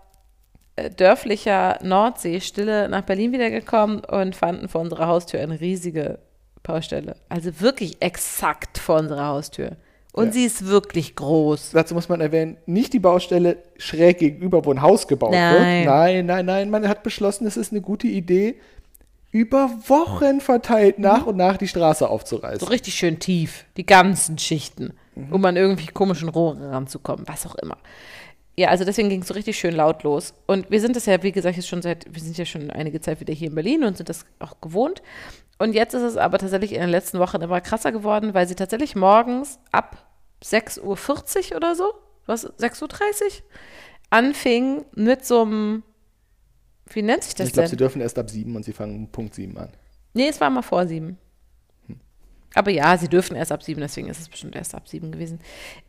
[0.77, 6.19] äh, dörflicher Nordseestille nach Berlin wiedergekommen und fanden vor unserer Haustür eine riesige
[6.63, 7.17] Baustelle.
[7.29, 9.75] Also wirklich exakt vor unserer Haustür.
[10.17, 10.31] Und ja.
[10.31, 11.69] sie ist wirklich groß.
[11.73, 15.53] Dazu muss man erwähnen, nicht die Baustelle schräg gegenüber, wo ein Haus gebaut nein.
[15.53, 15.85] wird.
[15.85, 16.69] Nein, nein, nein.
[16.71, 18.55] Man hat beschlossen, es ist eine gute Idee,
[19.31, 21.27] über Wochen verteilt nach mhm.
[21.27, 22.61] und nach die Straße aufzureißen.
[22.61, 25.33] So richtig schön tief, die ganzen Schichten, mhm.
[25.33, 27.77] um an irgendwie komischen Rohren ranzukommen, was auch immer.
[28.57, 30.33] Ja, also deswegen ging es so richtig schön laut los.
[30.47, 32.99] Und wir sind das ja, wie gesagt, jetzt schon seit, wir sind ja schon einige
[33.01, 35.03] Zeit wieder hier in Berlin und sind das auch gewohnt.
[35.59, 38.55] Und jetzt ist es aber tatsächlich in den letzten Wochen immer krasser geworden, weil sie
[38.55, 40.06] tatsächlich morgens ab
[40.43, 41.93] 6.40 Uhr oder so,
[42.25, 43.31] was, 6.30 Uhr,
[44.09, 45.83] anfing mit so einem,
[46.89, 47.65] wie nennt sich das ich glaub, denn?
[47.65, 49.69] Ich glaube, sie dürfen erst ab 7 und sie fangen um Punkt 7 an.
[50.13, 51.17] Nee, es war mal vor 7.
[51.87, 51.99] Hm.
[52.53, 55.39] Aber ja, sie dürfen erst ab 7, deswegen ist es bestimmt erst ab 7 gewesen.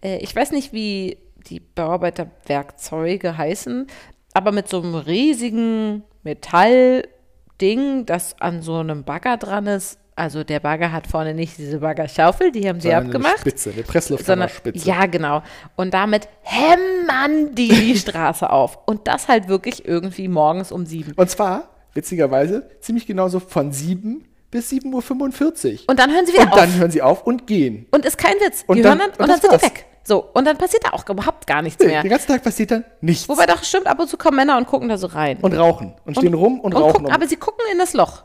[0.03, 3.87] Äh, ich weiß nicht, wie die Bauarbeiterwerkzeuge heißen,
[4.35, 10.61] aber mit so einem riesigen Metallding, das an so einem Bagger dran ist, also der
[10.61, 13.41] Bagger hat vorne nicht diese Baggerschaufel, die haben sie Sondern abgemacht.
[13.41, 14.89] Spitze, eine Presslufthammerspitze.
[14.89, 15.43] Ja, genau.
[15.77, 18.79] Und damit hämmern die die Straße auf.
[18.87, 21.13] Und das halt wirklich irgendwie morgens um sieben.
[21.17, 25.79] Und zwar, witzigerweise, ziemlich genauso von sieben bis 7.45 Uhr.
[25.89, 26.53] Und dann hören sie wieder auf.
[26.53, 27.87] Und dann hören sie auf und gehen.
[27.91, 28.65] Und ist kein Witz.
[28.65, 29.87] Die und dann, hören dann, und, und dann sind die weg.
[30.05, 32.01] So, und dann passiert da auch überhaupt gar nichts nee, mehr.
[32.01, 33.29] Den ganzen Tag passiert dann nichts.
[33.29, 35.37] Wobei doch stimmt, ab und zu kommen Männer und gucken da so rein.
[35.43, 35.95] Und rauchen.
[36.07, 36.93] Und stehen und, rum und, und rauchen.
[36.95, 38.25] Gucken, aber sie gucken in das Loch.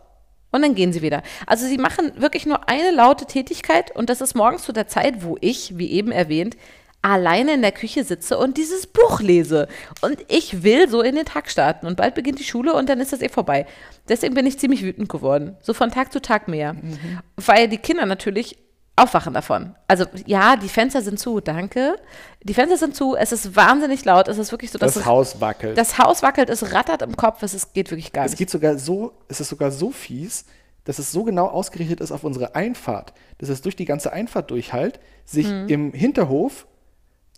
[0.53, 1.23] Und dann gehen sie wieder.
[1.47, 5.23] Also sie machen wirklich nur eine laute Tätigkeit und das ist morgens zu der Zeit,
[5.23, 6.55] wo ich, wie eben erwähnt,
[7.01, 9.67] alleine in der Küche sitze und dieses Buch lese.
[10.01, 11.85] Und ich will so in den Tag starten.
[11.85, 13.65] Und bald beginnt die Schule und dann ist das eh vorbei.
[14.07, 15.57] Deswegen bin ich ziemlich wütend geworden.
[15.61, 16.73] So von Tag zu Tag mehr.
[16.73, 17.19] Mhm.
[17.35, 18.57] Weil die Kinder natürlich
[18.95, 19.75] aufwachen davon.
[19.87, 21.95] Also ja, die Fenster sind zu, danke.
[22.43, 25.41] Die Fenster sind zu, es ist wahnsinnig laut, es ist wirklich so, dass das Haus
[25.41, 25.77] wackelt.
[25.77, 28.35] Das Haus wackelt, es rattert im Kopf, es ist, geht wirklich gar es nicht.
[28.35, 30.45] Es geht sogar so, es ist sogar so fies,
[30.83, 34.51] dass es so genau ausgerichtet ist auf unsere Einfahrt, dass es durch die ganze Einfahrt
[34.51, 35.67] durchhalt, sich mhm.
[35.69, 36.67] im Hinterhof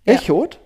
[0.03, 0.59] echot ja.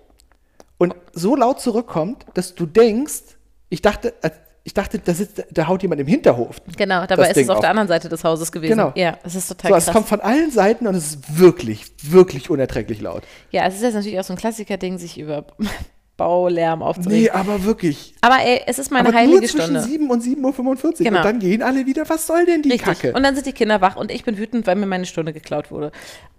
[0.78, 3.36] und so laut zurückkommt, dass du denkst,
[3.68, 4.14] ich dachte,
[4.62, 6.60] ich dachte, da, sitzt, da haut jemand im Hinterhof.
[6.76, 8.72] Genau, dabei ist Ding es auf, auf, der anderen Seite des Hauses gewesen.
[8.72, 8.92] Genau.
[8.94, 9.86] Ja, es ist total so, krass.
[9.88, 13.22] Es kommt von allen Seiten und es ist wirklich, wirklich unerträglich laut.
[13.50, 15.46] Ja, es ist jetzt natürlich auch so ein Klassiker-Ding, sich über
[16.18, 17.22] Baulärm aufzuregen.
[17.22, 18.14] Nee, aber wirklich.
[18.20, 19.82] Aber ey, es ist meine aber heilige nur zwischen Stunde.
[19.82, 20.92] 7 und 7.45 Uhr.
[20.98, 21.18] Genau.
[21.18, 23.00] Und dann gehen alle wieder, was soll denn die Richtig.
[23.00, 23.14] Kacke?
[23.14, 25.70] Und dann sind die Kinder wach und ich bin wütend, weil mir meine Stunde geklaut
[25.70, 25.92] wurde.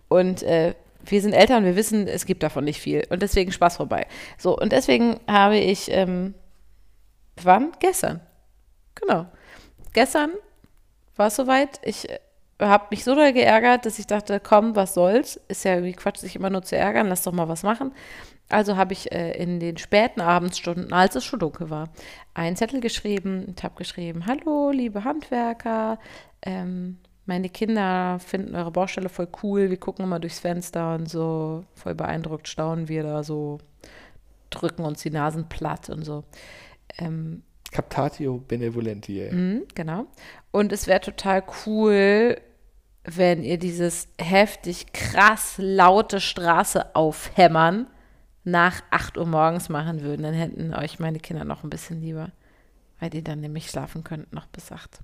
[0.08, 3.04] Und äh, wir sind Eltern, wir wissen, es gibt davon nicht viel.
[3.10, 4.06] Und deswegen Spaß vorbei.
[4.38, 6.36] So, und deswegen habe ich, ähm,
[7.46, 7.72] wann?
[7.80, 8.22] Gestern
[8.96, 9.28] Genau.
[9.94, 10.32] Gestern
[11.16, 11.80] war es soweit.
[11.84, 12.20] Ich äh,
[12.60, 15.40] habe mich so doll geärgert, dass ich dachte, komm, was soll's?
[15.48, 17.92] Ist ja irgendwie Quatsch, sich immer nur zu ärgern, lass doch mal was machen.
[18.50, 21.90] Also habe ich äh, in den späten Abendsstunden, als es schon dunkel war,
[22.34, 26.00] einen Zettel geschrieben und habe geschrieben, hallo, liebe Handwerker,
[26.42, 31.64] ähm, meine Kinder finden eure Baustelle voll cool, wir gucken immer durchs Fenster und so,
[31.76, 33.60] voll beeindruckt staunen wir da so,
[34.50, 36.26] drücken uns die Nasen platt und so.
[36.98, 39.32] Ähm, Captatio benevolentiae.
[39.32, 40.08] Mhm, genau.
[40.52, 42.38] Und es wäre total cool,
[43.04, 47.88] wenn ihr dieses heftig krass laute Straße aufhämmern
[48.44, 50.24] nach 8 Uhr morgens machen würden.
[50.24, 52.32] Dann hätten euch meine Kinder noch ein bisschen lieber,
[53.00, 55.00] weil die dann nämlich schlafen könnten noch bis 8.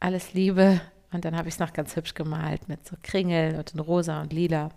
[0.00, 0.80] Alles Liebe,
[1.12, 4.20] Und dann habe ich es noch ganz hübsch gemalt mit so Kringeln und in rosa
[4.20, 4.70] und lila.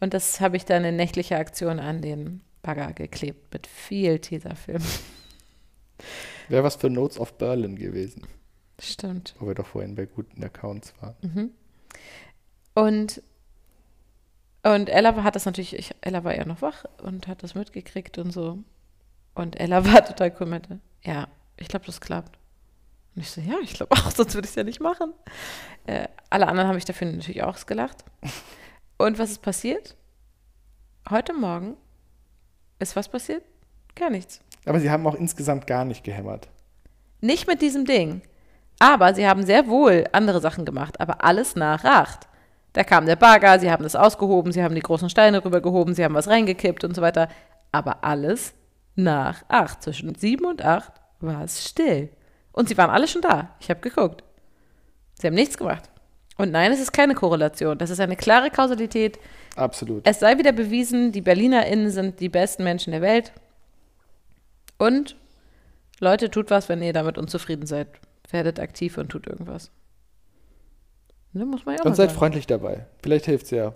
[0.00, 4.82] Und das habe ich dann in nächtlicher Aktion an den Bagger geklebt mit viel Tesafilm.
[6.48, 8.26] Wäre was für Notes of Berlin gewesen.
[8.80, 9.34] Stimmt.
[9.38, 11.14] Wo wir doch vorhin bei guten Accounts waren.
[11.22, 11.50] Mhm.
[12.74, 13.22] Und,
[14.62, 18.18] und Ella hat das natürlich, ich, Ella war ja noch wach und hat das mitgekriegt
[18.18, 18.58] und so.
[19.34, 22.38] Und Ella war total cool, meinte, ja, ich glaube, das klappt.
[23.14, 25.12] Und ich so, ja, ich glaube auch, sonst würde ich es ja nicht machen.
[25.86, 28.04] Äh, alle anderen haben mich dafür natürlich auch gelacht.
[28.98, 29.96] Und was ist passiert?
[31.10, 31.76] Heute Morgen
[32.82, 33.42] ist was passiert?
[33.94, 34.40] Gar nichts.
[34.66, 36.48] Aber sie haben auch insgesamt gar nicht gehämmert.
[37.20, 38.22] Nicht mit diesem Ding.
[38.78, 42.28] Aber sie haben sehr wohl andere Sachen gemacht, aber alles nach acht.
[42.72, 46.04] Da kam der Bagger, sie haben das ausgehoben, sie haben die großen Steine rübergehoben, sie
[46.04, 47.28] haben was reingekippt und so weiter.
[47.70, 48.54] Aber alles
[48.96, 49.82] nach acht.
[49.82, 52.10] Zwischen sieben und acht war es still.
[52.52, 53.50] Und sie waren alle schon da.
[53.60, 54.24] Ich habe geguckt.
[55.14, 55.88] Sie haben nichts gemacht.
[56.38, 57.78] Und nein, es ist keine Korrelation.
[57.78, 59.18] Das ist eine klare Kausalität.
[59.54, 60.06] Absolut.
[60.06, 63.32] Es sei wieder bewiesen, die BerlinerInnen sind die besten Menschen der Welt.
[64.78, 65.16] Und
[66.00, 67.88] Leute, tut was, wenn ihr damit unzufrieden seid.
[68.30, 69.70] Werdet aktiv und tut irgendwas.
[71.34, 72.18] Ne, muss man ja auch Und seid sagen.
[72.18, 72.86] freundlich dabei.
[73.02, 73.74] Vielleicht hilft es ja.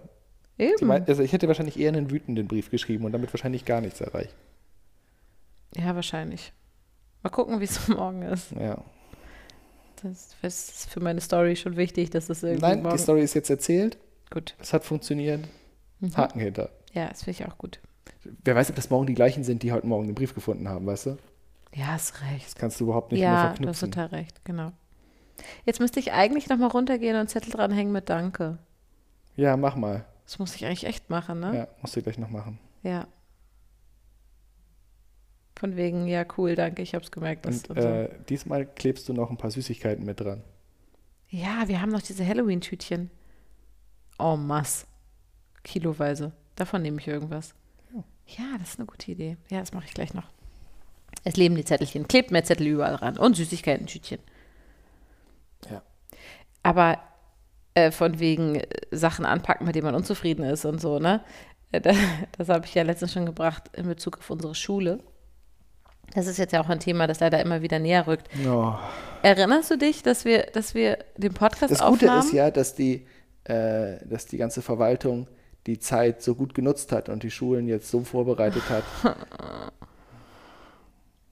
[0.59, 0.91] Eben.
[0.91, 4.35] also ich hätte wahrscheinlich eher einen wütenden Brief geschrieben und damit wahrscheinlich gar nichts erreicht.
[5.77, 6.53] Ja, wahrscheinlich.
[7.23, 8.53] Mal gucken, wie es morgen ist.
[8.53, 8.83] Ja.
[10.03, 12.97] Das ist für meine Story schon wichtig, dass das irgendwie Nein, morgen...
[12.97, 13.99] die Story ist jetzt erzählt.
[14.31, 14.55] Gut.
[14.61, 15.47] Es hat funktioniert.
[16.01, 16.17] Mhm.
[16.17, 16.71] Haken hinter.
[16.93, 17.81] Ja, das finde ich auch gut.
[18.45, 20.87] Wer weiß, ob das morgen die gleichen sind, die heute Morgen den Brief gefunden haben,
[20.87, 21.17] weißt du?
[21.75, 22.47] Ja, hast recht.
[22.47, 23.91] Das kannst du überhaupt nicht mehr Ja, du hast verknüpfen.
[23.93, 24.73] total recht, genau.
[25.65, 28.59] Jetzt müsste ich eigentlich nochmal runtergehen und einen Zettel dranhängen mit Danke.
[29.37, 30.05] Ja, mach mal.
[30.25, 31.55] Das muss ich eigentlich echt machen, ne?
[31.55, 32.59] Ja, musst du gleich noch machen.
[32.83, 33.07] Ja.
[35.59, 37.47] Von wegen, ja, cool, danke, ich hab's gemerkt.
[37.47, 37.89] Das Und und so.
[37.89, 40.43] äh, diesmal klebst du noch ein paar Süßigkeiten mit dran.
[41.29, 43.11] Ja, wir haben noch diese Halloween-Tütchen.
[44.19, 44.87] En masse.
[45.65, 46.33] Kiloweise.
[46.57, 47.55] Davon nehme ich irgendwas.
[47.95, 48.05] Ja.
[48.27, 49.37] Ja, das ist eine gute Idee.
[49.51, 50.29] Ja, das mache ich gleich noch.
[51.25, 52.07] Es leben die Zettelchen.
[52.07, 53.19] Klebt mehr Zettel überall ran.
[53.19, 54.21] Und Süßigkeiten-Tütchen.
[55.71, 55.83] Ja.
[56.63, 56.99] Aber
[57.75, 61.25] äh, von wegen äh, Sachen anpacken, mit denen man unzufrieden ist und so, ne?
[61.73, 61.93] Äh, da-
[62.39, 65.03] Das habe ich ja letztens schon gebracht in Bezug auf unsere Schule.
[66.15, 68.29] Das ist jetzt ja auch ein Thema, das leider immer wieder näher rückt.
[68.47, 68.75] Oh.
[69.23, 72.27] Erinnerst du dich, dass wir, dass wir den Podcast Das Gute aufnahmen?
[72.27, 73.07] ist ja, dass die,
[73.45, 75.27] äh, dass die ganze Verwaltung
[75.67, 78.85] die Zeit so gut genutzt hat und die Schulen jetzt so vorbereitet hat.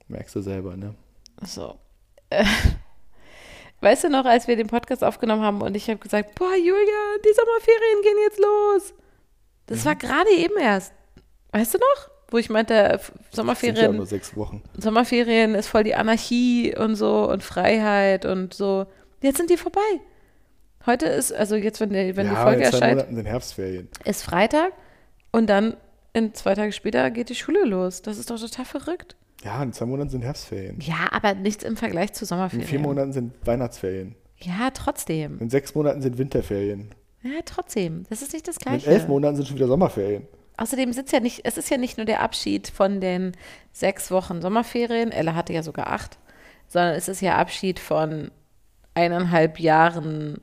[0.07, 0.93] Merkst du selber, ne?
[1.43, 1.79] So.
[2.29, 2.45] Äh,
[3.81, 7.17] weißt du noch, als wir den Podcast aufgenommen haben und ich habe gesagt, boah, Julia,
[7.23, 8.93] die Sommerferien gehen jetzt los.
[9.67, 10.93] Das war gerade eben erst.
[11.51, 12.14] Weißt du noch?
[12.35, 14.61] Wo ich meinte, äh, Sind ja Sommerferien, nur sechs Wochen.
[14.77, 18.87] Sommerferien ist voll die Anarchie und so und Freiheit und so.
[19.21, 19.79] Jetzt sind die vorbei.
[20.85, 23.25] Heute ist, also jetzt, wenn, die- wenn die ja, Folge in zwei erscheint, Monaten sind
[23.25, 23.87] Herbstferien.
[24.03, 24.73] ist Freitag
[25.31, 25.77] und dann
[26.11, 28.01] in zwei Tage später geht die Schule los.
[28.01, 29.15] Das ist doch total verrückt.
[29.45, 30.77] Ja, in zwei Monaten sind Herbstferien.
[30.81, 32.67] Ja, aber nichts im Vergleich zu In Sommerferien.
[32.67, 34.15] vier Monaten sind Weihnachtsferien.
[34.39, 35.39] Ja, trotzdem.
[35.39, 36.93] In sechs Monaten sind Winterferien.
[37.23, 38.03] Ja, trotzdem.
[38.09, 38.89] Das ist nicht das In Gleiche.
[38.89, 40.27] elf Monaten sind schon wieder Sommerferien.
[40.57, 43.33] Außerdem sitzt ja nicht, es ist ja nicht nur der Abschied von den
[43.73, 46.17] sechs Wochen Sommerferien, Ella hatte ja sogar acht,
[46.67, 48.31] sondern es ist ja Abschied von
[48.93, 50.39] eineinhalb Jahren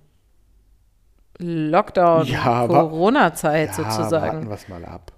[1.39, 4.49] Lockdown, Ja, Corona-Zeit Ja, sozusagen.
[4.51, 5.12] warten wir mal ab.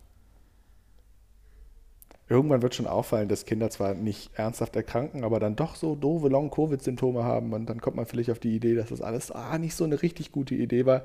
[2.34, 6.26] Irgendwann wird schon auffallen, dass Kinder zwar nicht ernsthaft erkranken, aber dann doch so doofe
[6.26, 7.52] Long-Covid-Symptome haben.
[7.52, 10.02] Und dann kommt man vielleicht auf die Idee, dass das alles ah, nicht so eine
[10.02, 11.02] richtig gute Idee war,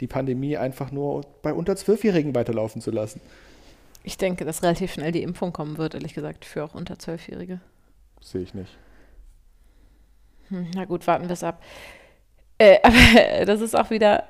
[0.00, 3.20] die Pandemie einfach nur bei unter Zwölfjährigen weiterlaufen zu lassen.
[4.04, 7.60] Ich denke, dass relativ schnell die Impfung kommen wird, ehrlich gesagt, für auch unter Zwölfjährige.
[8.22, 8.78] Sehe ich nicht.
[10.48, 11.62] Hm, na gut, warten wir es ab.
[12.56, 14.24] Äh, aber das ist auch wieder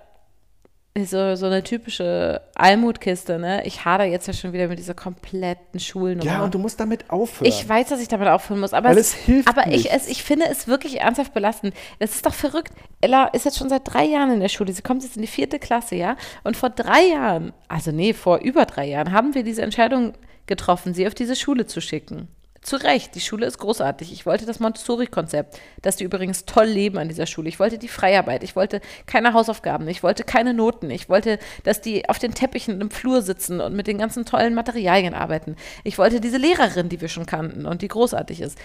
[0.98, 3.64] so, so eine typische Almutkiste, ne?
[3.64, 6.29] Ich hader jetzt ja schon wieder mit dieser kompletten Schulnummer.
[6.29, 7.48] Ja, und du musst damit aufhören.
[7.48, 10.09] Ich weiß, dass ich damit aufhören muss, aber, Weil es, es hilft aber ich, es,
[10.09, 11.74] ich finde es wirklich ernsthaft belastend.
[12.00, 12.72] Das ist doch verrückt.
[13.00, 14.72] Ella ist jetzt schon seit drei Jahren in der Schule.
[14.72, 16.16] Sie kommt jetzt in die vierte Klasse, ja?
[16.42, 20.14] Und vor drei Jahren, also nee, vor über drei Jahren, haben wir diese Entscheidung
[20.46, 22.26] getroffen, sie auf diese Schule zu schicken.
[22.62, 24.12] Zu Recht, die Schule ist großartig.
[24.12, 27.49] Ich wollte das Montessori-Konzept, dass die übrigens toll leben an dieser Schule.
[27.49, 31.81] Ich wollte die Freiarbeit, ich wollte keine Hausaufgaben, ich wollte keine Noten, ich wollte, dass
[31.81, 35.57] die auf den Teppichen im Flur sitzen und mit den ganzen tollen Materialien arbeiten.
[35.85, 38.59] Ich wollte diese Lehrerin, die wir schon kannten und die großartig ist.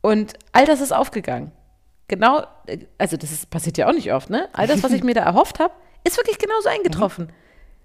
[0.00, 1.52] Und all das ist aufgegangen.
[2.08, 4.48] Genau, äh, also das ist, passiert ja auch nicht oft, ne?
[4.52, 7.28] All das, was ich mir da erhofft habe, ist wirklich genauso eingetroffen.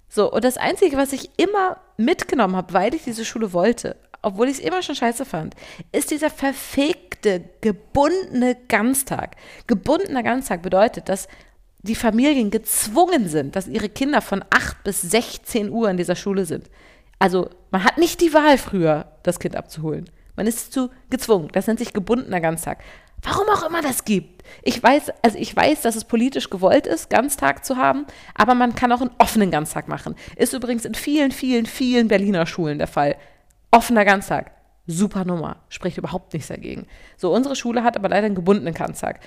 [0.07, 4.47] So, und das Einzige, was ich immer mitgenommen habe, weil ich diese Schule wollte, obwohl
[4.47, 5.53] ich es immer schon scheiße fand,
[5.91, 9.35] ist dieser verfegte, gebundene Ganztag.
[9.67, 11.27] Gebundener Ganztag bedeutet, dass
[11.83, 16.45] die Familien gezwungen sind, dass ihre Kinder von 8 bis 16 Uhr in dieser Schule
[16.45, 16.71] sind.
[17.19, 20.09] Also man hat nicht die Wahl früher, das Kind abzuholen.
[20.35, 21.49] Man ist zu gezwungen.
[21.53, 22.79] Das nennt sich gebundener Ganztag.
[23.21, 24.43] Warum auch immer das gibt.
[24.63, 28.73] Ich weiß, also ich weiß, dass es politisch gewollt ist, Ganztag zu haben, aber man
[28.73, 30.15] kann auch einen offenen Ganztag machen.
[30.35, 33.15] Ist übrigens in vielen, vielen, vielen Berliner Schulen der Fall.
[33.75, 34.51] Offener Ganztag.
[34.87, 35.57] Super Nummer.
[35.67, 36.87] Spricht überhaupt nichts dagegen.
[37.17, 39.19] So, unsere Schule hat aber leider einen gebundenen Ganztag.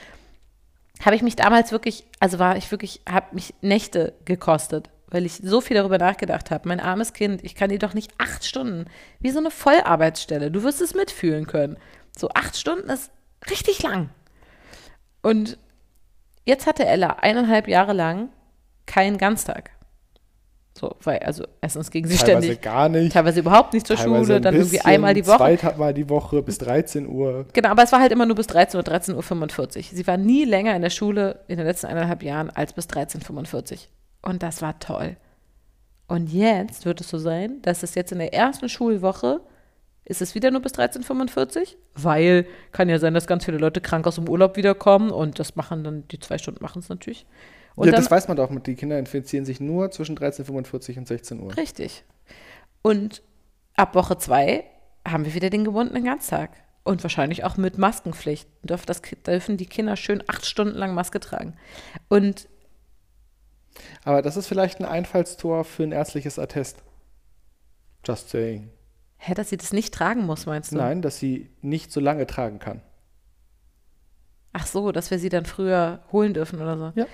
[1.04, 5.34] Habe ich mich damals wirklich, also war ich wirklich, habe mich Nächte gekostet, weil ich
[5.34, 6.66] so viel darüber nachgedacht habe.
[6.66, 8.87] Mein armes Kind, ich kann dir doch nicht acht Stunden,
[9.20, 11.76] wie so eine Vollarbeitsstelle, du wirst es mitfühlen können.
[12.16, 13.11] So acht Stunden ist
[13.50, 14.08] richtig lang.
[15.20, 15.58] Und
[16.46, 18.30] jetzt hatte Ella eineinhalb Jahre lang
[18.87, 19.72] keinen Ganztag.
[20.78, 22.62] So, weil, also erstens ging sie Teilweise ständig.
[22.62, 23.12] gar nicht.
[23.12, 25.58] Teilweise überhaupt nicht zur Schule, dann irgendwie bisschen, einmal die Woche.
[25.58, 27.46] Zweimal die Woche bis 13 Uhr.
[27.52, 29.82] Genau, aber es war halt immer nur bis 13 Uhr, 13.45 Uhr.
[29.82, 33.72] Sie war nie länger in der Schule in den letzten eineinhalb Jahren als bis 13.45
[33.72, 33.78] Uhr.
[34.22, 35.16] Und das war toll.
[36.06, 39.40] Und jetzt wird es so sein, dass es jetzt in der ersten Schulwoche
[40.04, 43.82] ist es wieder nur bis 13.45 Uhr, weil kann ja sein, dass ganz viele Leute
[43.82, 47.26] krank aus dem Urlaub wiederkommen und das machen dann, die zwei Stunden machen es natürlich.
[47.78, 48.50] Und ja, dann, das weiß man doch.
[48.62, 51.56] Die Kinder infizieren sich nur zwischen 13.45 und 16 Uhr.
[51.56, 52.02] Richtig.
[52.82, 53.22] Und
[53.76, 54.64] ab Woche zwei
[55.06, 56.50] haben wir wieder den gebundenen Ganztag.
[56.82, 58.48] Und wahrscheinlich auch mit Maskenpflicht.
[58.62, 61.54] Dürfen, das, dürfen die Kinder schön acht Stunden lang Maske tragen.
[62.08, 62.48] Und
[64.04, 66.82] Aber das ist vielleicht ein Einfallstor für ein ärztliches Attest.
[68.04, 68.70] Just saying.
[69.18, 70.76] hä, dass sie das nicht tragen muss, meinst du?
[70.76, 72.80] Nein, dass sie nicht so lange tragen kann.
[74.52, 76.92] Ach so, dass wir sie dann früher holen dürfen oder so.
[76.98, 77.06] Ja.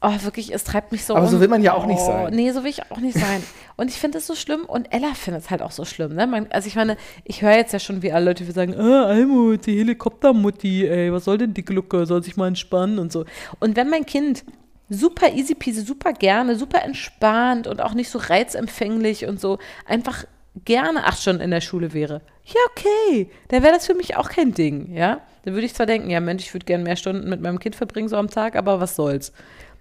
[0.00, 1.30] Oh, wirklich, es treibt mich so Aber um.
[1.30, 2.34] so will man ja auch nicht oh, sein.
[2.34, 3.42] Nee, so will ich auch nicht sein.
[3.76, 6.12] Und ich finde es so schlimm und Ella findet es halt auch so schlimm.
[6.12, 6.26] Ne?
[6.26, 9.04] Man, also ich meine, ich höre jetzt ja schon, wie alle Leute wie sagen, ah,
[9.04, 13.24] Almut, die Helikoptermutti, ey, was soll denn die Glucke, soll sich mal entspannen und so.
[13.60, 14.44] Und wenn mein Kind
[14.88, 20.24] super easy peasy, super gerne, super entspannt und auch nicht so reizempfänglich und so einfach
[20.64, 24.30] gerne acht Stunden in der Schule wäre, ja, okay, dann wäre das für mich auch
[24.30, 25.20] kein Ding, ja.
[25.44, 27.76] Dann würde ich zwar denken, ja, Mensch, ich würde gerne mehr Stunden mit meinem Kind
[27.76, 29.32] verbringen, so am Tag, aber was soll's.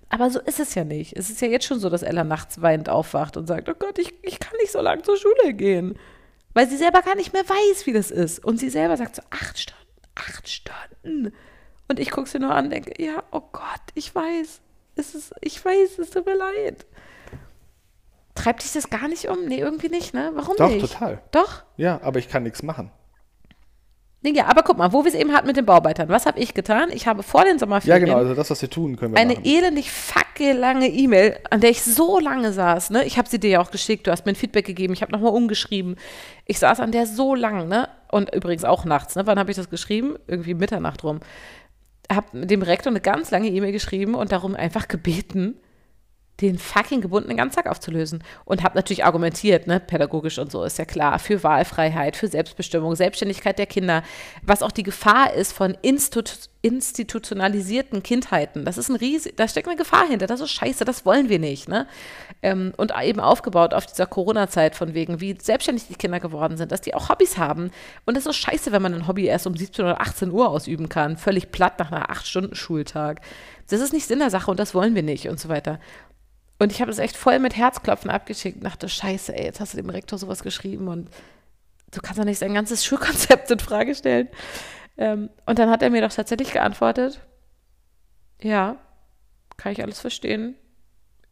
[0.10, 1.18] Aber so ist es ja nicht.
[1.18, 4.00] Es ist ja jetzt schon so, dass Ella nachts weinend aufwacht und sagt, oh Gott,
[4.00, 5.98] ich, ich kann nicht so lange zur Schule gehen.
[6.54, 8.44] Weil sie selber gar nicht mehr weiß, wie das ist.
[8.44, 11.34] Und sie selber sagt so, acht Stunden, acht Stunden.
[11.88, 14.62] Und ich gucke sie nur an und denke, ja, oh Gott, ich weiß.
[14.96, 16.86] Es ist, ich weiß, es tut mir leid.
[18.34, 19.46] Treibt dich das gar nicht um?
[19.46, 20.32] Nee, irgendwie nicht, ne?
[20.34, 20.82] Warum Doch, nicht?
[20.82, 21.22] total.
[21.32, 21.64] Doch?
[21.76, 22.92] Ja, aber ich kann nichts machen.
[24.36, 26.10] Ja, aber guck mal, wo wir es eben hatten mit den Bauarbeitern.
[26.10, 26.90] Was habe ich getan?
[26.92, 29.34] Ich habe vor den Ja, Sommerferien genau, also das, was wir tun, können wir eine
[29.36, 29.46] machen.
[29.46, 33.04] elendig facke lange E-Mail, an der ich so lange saß, ne?
[33.06, 35.12] Ich habe sie dir ja auch geschickt, du hast mir ein Feedback gegeben, ich habe
[35.12, 35.96] nochmal umgeschrieben.
[36.46, 37.90] Ich saß an der so lang, ne?
[38.12, 39.26] Und übrigens auch nachts, ne?
[39.28, 40.16] Wann habe ich das geschrieben?
[40.28, 41.20] Irgendwie Mitternacht rum.
[42.12, 45.56] Habe dem Rektor eine ganz lange E-Mail geschrieben und darum einfach gebeten,
[46.42, 48.24] den fucking gebundenen Ganztag aufzulösen.
[48.46, 52.96] Und habe natürlich argumentiert, ne, pädagogisch und so, ist ja klar, für Wahlfreiheit, für Selbstbestimmung,
[52.96, 54.04] Selbstständigkeit der Kinder,
[54.44, 58.66] was auch die Gefahr ist von Institu institutionalisierten Kindheiten.
[58.66, 61.40] Das ist ein riesig, da steckt eine Gefahr hinter, das ist scheiße, das wollen wir
[61.40, 61.70] nicht.
[61.70, 61.88] Ne?
[62.42, 66.72] Ähm, und eben aufgebaut auf dieser Corona-Zeit von wegen, wie selbstständig die Kinder geworden sind,
[66.72, 67.72] dass die auch Hobbys haben.
[68.06, 70.90] Und das ist scheiße, wenn man ein Hobby erst um 17 oder 18 Uhr ausüben
[70.90, 73.22] kann, völlig platt nach einer 8-Stunden-Schultag.
[73.70, 75.80] Das ist nicht Sinn der Sache und das wollen wir nicht und so weiter.
[76.60, 79.74] Und ich habe das echt voll mit Herzklopfen abgeschickt und dachte, scheiße, ey, jetzt hast
[79.74, 81.10] du dem Rektor sowas geschrieben und
[81.92, 84.28] du kannst doch nicht sein ganzes Schulkonzept in Frage stellen.
[84.98, 87.22] Ähm, und dann hat er mir doch tatsächlich geantwortet,
[88.42, 88.78] ja,
[89.58, 90.56] kann ich alles verstehen.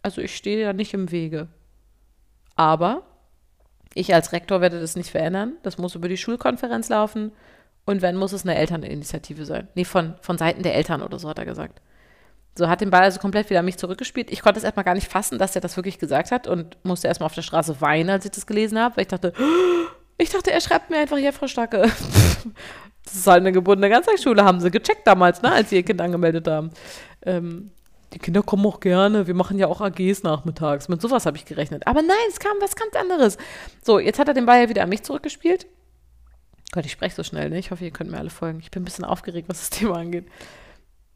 [0.01, 1.47] Also ich stehe ja nicht im Wege.
[2.55, 3.03] Aber
[3.93, 5.53] ich als Rektor werde das nicht verändern.
[5.63, 7.31] Das muss über die Schulkonferenz laufen.
[7.85, 9.67] Und wenn, muss es eine Elterninitiative sein.
[9.75, 11.81] Nee, von, von Seiten der Eltern oder so, hat er gesagt.
[12.57, 14.31] So hat den Ball also komplett wieder an mich zurückgespielt.
[14.31, 17.07] Ich konnte es erstmal gar nicht fassen, dass er das wirklich gesagt hat und musste
[17.07, 19.33] erstmal auf der Straße weinen, als ich das gelesen habe, weil ich dachte,
[20.17, 21.81] ich dachte, er schreibt mir einfach, ja, Frau Starke,
[23.03, 25.99] das ist halt eine gebundene Ganztagsschule, haben sie gecheckt damals, ne, als sie ihr Kind
[25.99, 26.71] angemeldet haben.
[27.23, 27.71] Ähm,
[28.13, 30.87] die Kinder kommen auch gerne, wir machen ja auch AGs nachmittags.
[30.87, 31.85] Mit sowas habe ich gerechnet.
[31.85, 33.37] Aber nein, es kam was ganz anderes.
[33.83, 35.67] So, jetzt hat er den Ball ja wieder an mich zurückgespielt.
[36.71, 37.59] Gott, ich spreche so schnell, ne?
[37.59, 38.59] Ich hoffe, ihr könnt mir alle folgen.
[38.61, 40.27] Ich bin ein bisschen aufgeregt, was das Thema angeht.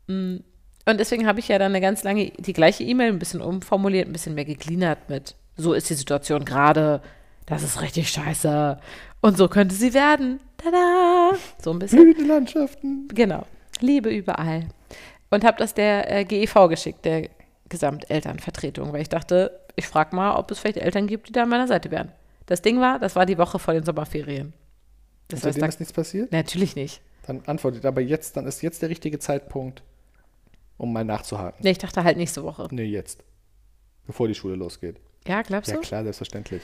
[0.07, 0.39] Mm.
[0.85, 4.07] Und deswegen habe ich ja dann eine ganz lange, die gleiche E-Mail ein bisschen umformuliert,
[4.07, 7.01] ein bisschen mehr gegliedert mit, so ist die Situation gerade,
[7.45, 8.79] das ist richtig scheiße.
[9.21, 10.39] Und so könnte sie werden.
[10.57, 11.31] Tada!
[11.61, 11.99] So ein bisschen.
[12.03, 13.07] Blühende Landschaften.
[13.13, 13.45] Genau.
[13.81, 14.67] Liebe überall.
[15.29, 17.29] Und habe das der äh, GEV geschickt, der
[17.67, 21.49] Gesamtelternvertretung, weil ich dachte, ich frage mal, ob es vielleicht Eltern gibt, die da an
[21.49, 22.11] meiner Seite wären.
[22.45, 24.53] Das Ding war, das war die Woche vor den Sommerferien.
[25.27, 26.31] Das heißt, Seitdem da, ist nichts passiert?
[26.31, 27.01] natürlich nicht.
[27.27, 29.83] Dann antwortet aber jetzt, dann ist jetzt der richtige Zeitpunkt,
[30.79, 31.59] um mal nachzuhaken.
[31.61, 32.67] Nee, ich dachte halt nächste Woche.
[32.71, 33.23] Nee, jetzt.
[34.07, 34.95] Bevor die Schule losgeht.
[35.27, 35.81] Ja, glaubst Ja, du?
[35.81, 36.63] klar, selbstverständlich.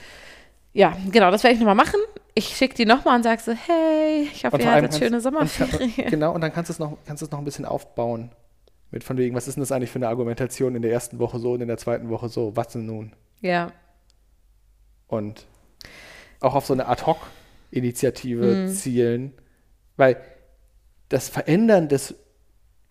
[0.73, 1.99] Ja, genau, das werde ich nochmal machen.
[2.33, 5.33] Ich schicke die nochmal und sage so, hey, ich hoffe, ihr hattet schöne kannst- und,
[5.33, 6.09] Sommerferien.
[6.09, 8.31] genau, und dann kannst du es noch, kannst es noch ein bisschen aufbauen.
[8.91, 11.39] Mit von wegen, was ist denn das eigentlich für eine Argumentation in der ersten Woche
[11.39, 12.55] so und in der zweiten Woche so?
[12.55, 13.13] Was denn nun?
[13.41, 13.71] Ja,
[15.07, 15.45] Und
[16.41, 18.67] auch auf so eine Ad-Hoc-Initiative Mhm.
[18.69, 19.33] zielen.
[19.97, 20.17] Weil
[21.09, 22.15] das Verändern des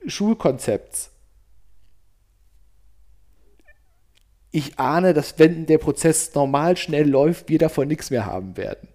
[0.07, 1.11] Schulkonzepts,
[4.55, 8.89] ich ahne, dass wenn der Prozess normal schnell läuft, wir davon nichts mehr haben werden.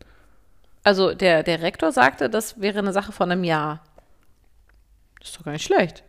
[0.83, 3.83] also der, der Rektor sagte, das wäre eine Sache von einem Jahr.
[5.19, 6.03] Das ist doch gar nicht schlecht.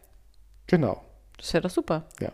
[0.68, 1.02] Genau,
[1.36, 2.04] Das wäre doch super.
[2.20, 2.30] ja.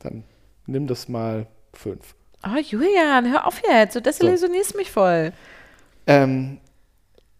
[0.00, 0.22] Dann
[0.66, 2.14] nimm das mal fünf.
[2.46, 3.96] Oh, Julian, hör auf jetzt.
[3.96, 5.32] Du desillusionierst mich voll.
[6.06, 6.58] Ähm,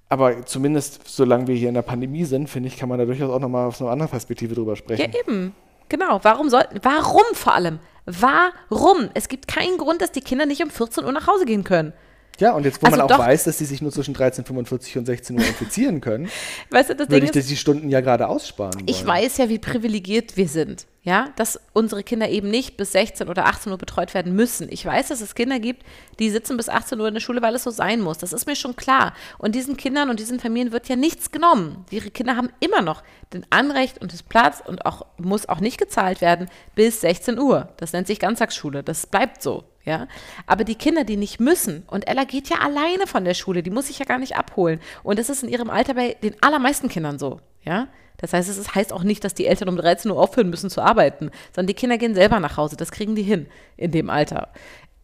[0.09, 3.29] aber zumindest, solange wir hier in der Pandemie sind, finde ich, kann man da durchaus
[3.31, 5.13] auch nochmal aus einer anderen Perspektive drüber Ja, sprechen.
[5.21, 5.55] eben.
[5.89, 6.21] Genau.
[6.23, 7.79] Warum sollten, warum vor allem?
[8.07, 9.11] Warum?
[9.15, 11.93] Es gibt keinen Grund, dass die Kinder nicht um 14 Uhr nach Hause gehen können.
[12.41, 14.99] Ja, und jetzt, wo Also man auch doch- weiß, dass die sich nur zwischen 13.45
[14.99, 16.29] und 16 Uhr infizieren können,
[16.71, 18.89] Weißt du, das würde Ding ich ist, die Stunden ja gerade aussparen wollen.
[18.89, 23.29] Ich weiß ja, wie privilegiert wir sind, ja, dass unsere Kinder eben nicht bis 16
[23.29, 24.69] oder 18 Uhr betreut werden müssen.
[24.71, 25.85] Ich weiß, dass es Kinder gibt,
[26.19, 28.19] die sitzen bis 18 Uhr in der Schule, weil es so sein muss.
[28.19, 29.15] Das ist mir schon klar.
[29.39, 31.85] Und diesen Kindern und diesen Familien wird ja nichts genommen.
[31.91, 35.79] Ihre Kinder haben immer noch den Anrecht und das Platz und auch muss auch nicht
[35.79, 37.69] gezahlt werden bis 16 Uhr.
[37.77, 38.83] Das nennt sich Ganztagsschule.
[38.83, 39.65] Das bleibt so.
[39.85, 40.09] Ja,
[40.47, 43.71] aber die Kinder, die nicht müssen, und Ella geht ja alleine von der Schule, die
[43.71, 44.81] muss sich ja gar nicht abholen.
[45.03, 47.41] Und das ist in ihrem Alter bei den allermeisten Kindern so.
[47.65, 50.49] Ja, das heißt, es ist, heißt auch nicht, dass die Eltern um 13 Uhr aufhören
[50.49, 52.77] müssen zu arbeiten, sondern die Kinder gehen selber nach Hause.
[52.77, 54.49] Das kriegen die hin in dem Alter.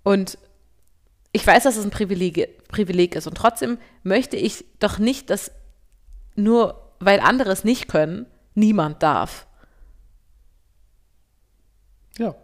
[0.02, 0.38] Und
[1.32, 3.26] ich weiß, dass es ein Privileg, Privileg ist.
[3.26, 5.52] Und trotzdem möchte ich doch nicht, dass
[6.36, 9.46] nur weil andere es nicht können, niemand darf.
[12.18, 12.34] Ja.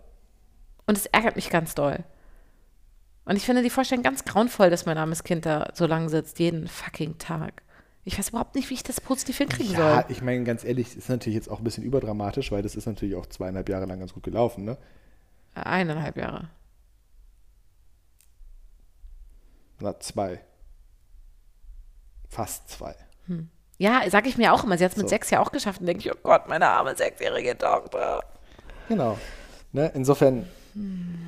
[0.86, 2.04] Und es ärgert mich ganz doll.
[3.26, 6.38] Und ich finde die Vorstellung ganz grauenvoll, dass mein armes Kind da so lange sitzt,
[6.38, 7.62] jeden fucking Tag.
[8.04, 10.04] Ich weiß überhaupt nicht, wie ich das positiv hinkriegen Ja, soll.
[10.10, 13.16] ich meine, ganz ehrlich, ist natürlich jetzt auch ein bisschen überdramatisch, weil das ist natürlich
[13.16, 14.78] auch zweieinhalb Jahre lang ganz gut gelaufen, ne?
[15.54, 16.48] Eineinhalb Jahre.
[19.80, 20.40] Na, zwei.
[22.28, 22.94] Fast zwei.
[23.78, 24.78] Ja, sag ich mir auch immer.
[24.78, 25.10] Sie hat es mit So.
[25.10, 25.80] sechs ja auch geschafft.
[25.80, 28.22] Und denke ich, oh Gott, meine arme sechsjährige Tochter.
[28.88, 29.18] Genau.
[29.72, 29.90] Ne?
[29.94, 30.46] Insofern,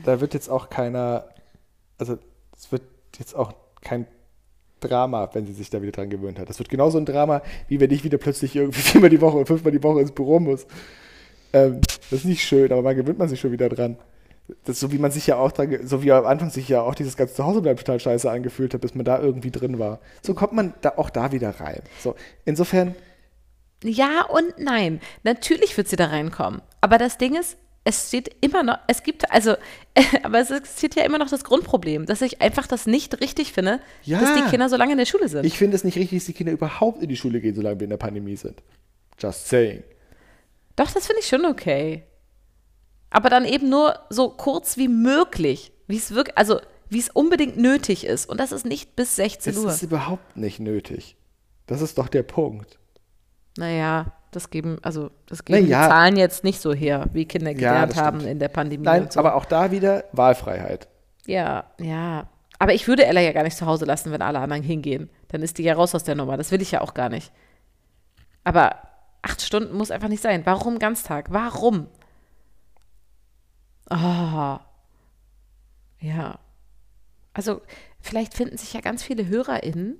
[0.04, 1.24] da wird jetzt auch keiner,
[1.98, 2.18] also
[2.56, 2.82] es wird
[3.18, 4.06] jetzt auch kein
[4.80, 6.48] Drama, wenn sie sich da wieder dran gewöhnt hat.
[6.48, 9.72] Das wird genauso ein Drama, wie wenn ich wieder plötzlich irgendwie viermal die Woche fünfmal
[9.72, 10.66] die Woche ins Büro muss.
[11.52, 11.80] Ähm,
[12.10, 13.96] das ist nicht schön, aber man gewöhnt man sich schon wieder dran.
[14.64, 16.94] Das so wie man sich ja auch dran, so wie am Anfang sich ja auch
[16.94, 20.00] dieses ganze Zuhausebleiben total scheiße angefühlt hat, bis man da irgendwie drin war.
[20.22, 21.82] So kommt man da auch da wieder rein.
[22.00, 22.14] So,
[22.46, 22.94] insofern,
[23.84, 25.00] Ja und nein.
[25.22, 26.62] Natürlich wird sie da reinkommen.
[26.80, 27.58] Aber das Ding ist,
[27.88, 29.54] es steht immer noch, es gibt, also,
[30.22, 33.80] aber es existiert ja immer noch das Grundproblem, dass ich einfach das nicht richtig finde,
[34.04, 34.20] Ja.
[34.20, 35.46] dass die Kinder so lange in der Schule sind.
[35.46, 37.84] ich finde es nicht richtig, dass die Kinder überhaupt in die Schule gehen, solange wir
[37.84, 38.62] in der Pandemie sind.
[39.18, 39.82] Just saying.
[40.76, 42.04] Doch, das finde ich schon okay.
[43.10, 47.56] Aber dann eben nur so kurz wie möglich, wie es wirklich, also wie es unbedingt
[47.56, 48.28] nötig ist.
[48.28, 49.70] Und das ist nicht bis 16 Es Uhr.
[49.70, 51.16] ist überhaupt nicht nötig.
[51.66, 52.78] Das ist doch der Punkt.
[53.56, 55.84] Naja, das geben, also das geben Naja.
[55.84, 58.84] die Zahlen jetzt nicht so her, wie Kinder gelernt das haben in der Pandemie.
[58.84, 59.20] Nein, so.
[59.20, 60.88] aber auch da wieder Wahlfreiheit.
[61.26, 62.28] Ja, ja.
[62.58, 65.10] Aber ich würde Ella ja gar nicht zu Hause lassen, wenn alle anderen hingehen.
[65.28, 66.36] Dann ist die ja raus aus der Nummer.
[66.36, 67.32] Das will ich ja auch gar nicht.
[68.44, 68.76] Aber
[69.22, 70.44] acht Stunden muss einfach nicht sein.
[70.44, 71.26] Warum Ganztag?
[71.30, 71.86] Warum?
[73.88, 74.60] Ah.
[76.00, 76.38] Ja.
[77.32, 77.62] Also,
[78.00, 79.98] vielleicht finden sich ja ganz viele HörerInnen,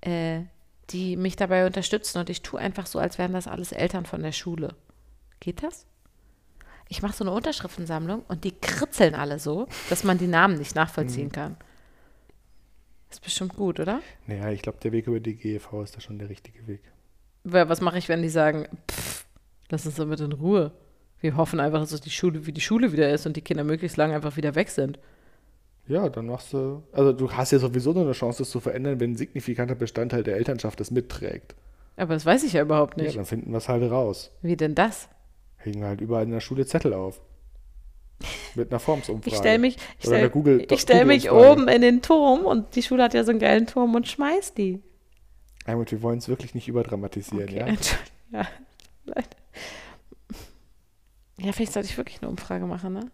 [0.00, 0.40] äh,
[0.94, 4.22] die mich dabei unterstützen und ich tue einfach so, als wären das alles Eltern von
[4.22, 4.74] der Schule.
[5.40, 5.86] Geht das?
[6.88, 10.76] Ich mache so eine Unterschriftensammlung und die kritzeln alle so, dass man die Namen nicht
[10.76, 11.56] nachvollziehen kann.
[13.10, 14.00] Ist bestimmt gut, oder?
[14.26, 16.80] Naja, ich glaube, der Weg über die GEV ist da schon der richtige Weg.
[17.42, 19.26] Was mache ich, wenn die sagen, pff,
[19.70, 20.72] lass uns damit in Ruhe.
[21.20, 23.96] Wir hoffen einfach, dass die Schule wie die Schule wieder ist und die Kinder möglichst
[23.96, 24.98] lange einfach wieder weg sind.
[25.86, 26.82] Ja, dann machst du.
[26.92, 30.22] Also, du hast ja sowieso nur eine Chance, das zu verändern, wenn ein signifikanter Bestandteil
[30.22, 31.54] der Elternschaft das mitträgt.
[31.96, 33.16] Aber das weiß ich ja überhaupt Ja, nicht.
[33.16, 34.32] dann finden wir es halt raus.
[34.42, 35.08] Wie denn das?
[35.56, 37.20] Hängen wir halt überall in der Schule Zettel auf.
[38.54, 39.28] Mit einer Formsumfrage.
[39.30, 41.60] Ich stelle mich, ich Oder stell, Google- ich stell mich Google-Umfrage.
[41.62, 44.54] oben in den Turm und die Schule hat ja so einen geilen Turm und schmeiß
[44.54, 44.80] die.
[45.66, 47.66] Almut, wir wollen es wirklich nicht überdramatisieren, Okay, ja?
[47.66, 48.10] Entschuldigung.
[48.32, 48.46] Ja,
[49.04, 49.28] Leute.
[51.38, 53.10] ja, vielleicht sollte ich wirklich eine Umfrage machen, ne?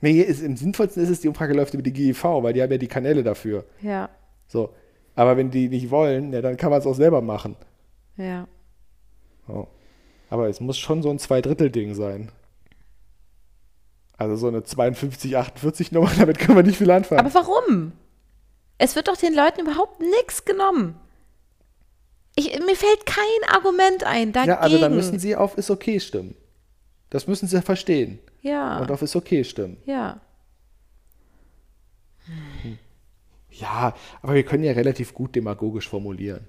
[0.00, 2.72] Nee, ist, im sinnvollsten ist es, die Umfrage läuft über die GEV, weil die haben
[2.72, 3.64] ja die Kanäle dafür.
[3.80, 4.10] Ja,
[4.48, 4.74] So.
[5.16, 7.56] Aber wenn die nicht wollen, ja, dann kann man es auch selber machen.
[8.16, 8.46] ja.
[9.46, 9.68] So.
[10.30, 12.32] Aber es muss schon so ein Zweidrittel-Ding sein.
[14.16, 17.20] Also so eine 52, 48 Nummer, damit können wir nicht viel anfangen.
[17.20, 17.92] Aber warum?
[18.78, 20.96] Es wird doch den Leuten überhaupt nichts genommen.
[22.36, 23.24] Ich, mir fällt kein
[23.54, 24.50] Argument ein dagegen.
[24.52, 26.34] ja, also dann müssen sie auf ist okay stimmen.
[27.10, 28.18] Das müssen sie verstehen.
[28.44, 29.78] Ja, Und auf ist okay stimmen.
[29.86, 30.20] ja.
[33.50, 36.44] Ja, aber wir können ja relativ gut demagogisch formulieren.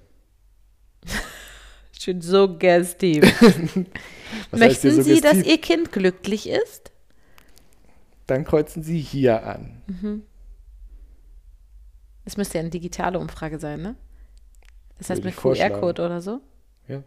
[1.98, 3.22] Schön suggestiv.
[4.52, 5.46] Möchten Sie, dass suggestiv?
[5.46, 6.90] Ihr Kind glücklich ist?
[8.26, 9.82] Dann kreuzen Sie hier an.
[12.24, 13.94] Das müsste ja eine digitale Umfrage sein, ne?
[14.98, 15.36] Das heißt mit.
[15.36, 16.40] QR-Code oder so?
[16.88, 17.02] Ja,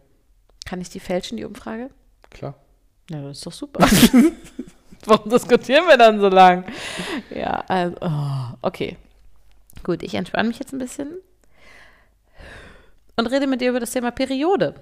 [0.64, 1.90] Kann ich die fälschen, die Umfrage?
[2.30, 2.54] klar.
[3.10, 3.86] Ja, das ist doch super.
[5.06, 6.64] Warum diskutieren wir dann so lang?
[7.30, 8.96] Ja, also, oh, okay.
[9.82, 11.16] Gut, ich entspanne mich jetzt ein bisschen
[13.16, 14.74] und rede mit dir über das Thema Periode.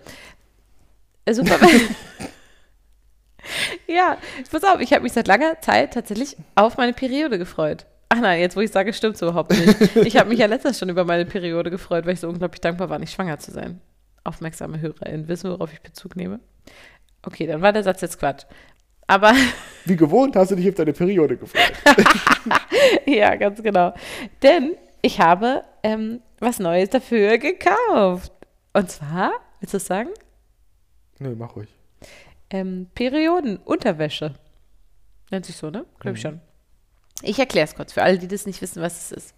[1.24, 1.58] Äh, Super.
[3.86, 4.16] ja,
[4.50, 7.86] pass auf, ich habe mich seit langer Zeit tatsächlich auf meine Periode gefreut.
[8.10, 9.96] Ach nein, jetzt wo ich sage, stimmt so überhaupt nicht.
[9.96, 12.88] Ich habe mich ja letztens schon über meine Periode gefreut, weil ich so unglaublich dankbar
[12.88, 13.80] war, nicht schwanger zu sein.
[14.24, 16.40] Aufmerksame HörerInnen wissen, worauf ich Bezug nehme.
[17.22, 18.44] Okay, dann war der Satz jetzt Quatsch.
[19.08, 19.32] Aber
[19.84, 21.72] Wie gewohnt hast du dich auf deine Periode gefreut.
[23.06, 23.94] ja, ganz genau.
[24.42, 28.32] Denn ich habe ähm, was Neues dafür gekauft.
[28.74, 30.10] Und zwar, willst du es sagen?
[31.18, 31.68] Nö, mach ruhig.
[32.50, 34.34] Ähm, Periodenunterwäsche.
[35.30, 35.84] Nennt sich so, ne?
[36.00, 36.40] Glaube ich schon.
[37.22, 39.34] Ich erkläre es kurz für alle, die das nicht wissen, was es ist.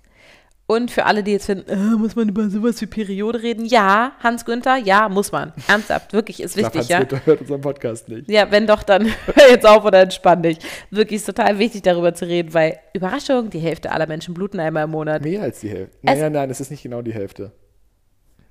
[0.71, 3.65] Und für alle, die jetzt finden, äh, muss man über sowas wie Periode reden?
[3.65, 5.53] Ja, Hans Günther, ja, muss man.
[5.67, 6.99] Ernsthaft, wirklich, ist wichtig, Hans ja.
[7.01, 8.31] Günther hört unseren Podcast nicht.
[8.31, 10.59] Ja, wenn doch, dann hör jetzt auf oder entspann dich.
[10.91, 14.85] Wirklich ist total wichtig, darüber zu reden, weil Überraschung, die Hälfte aller Menschen bluten einmal
[14.85, 15.23] im Monat.
[15.23, 15.97] Mehr als die Hälfte.
[16.03, 17.51] Es- Nein, nein, nein, es ist nicht genau die Hälfte.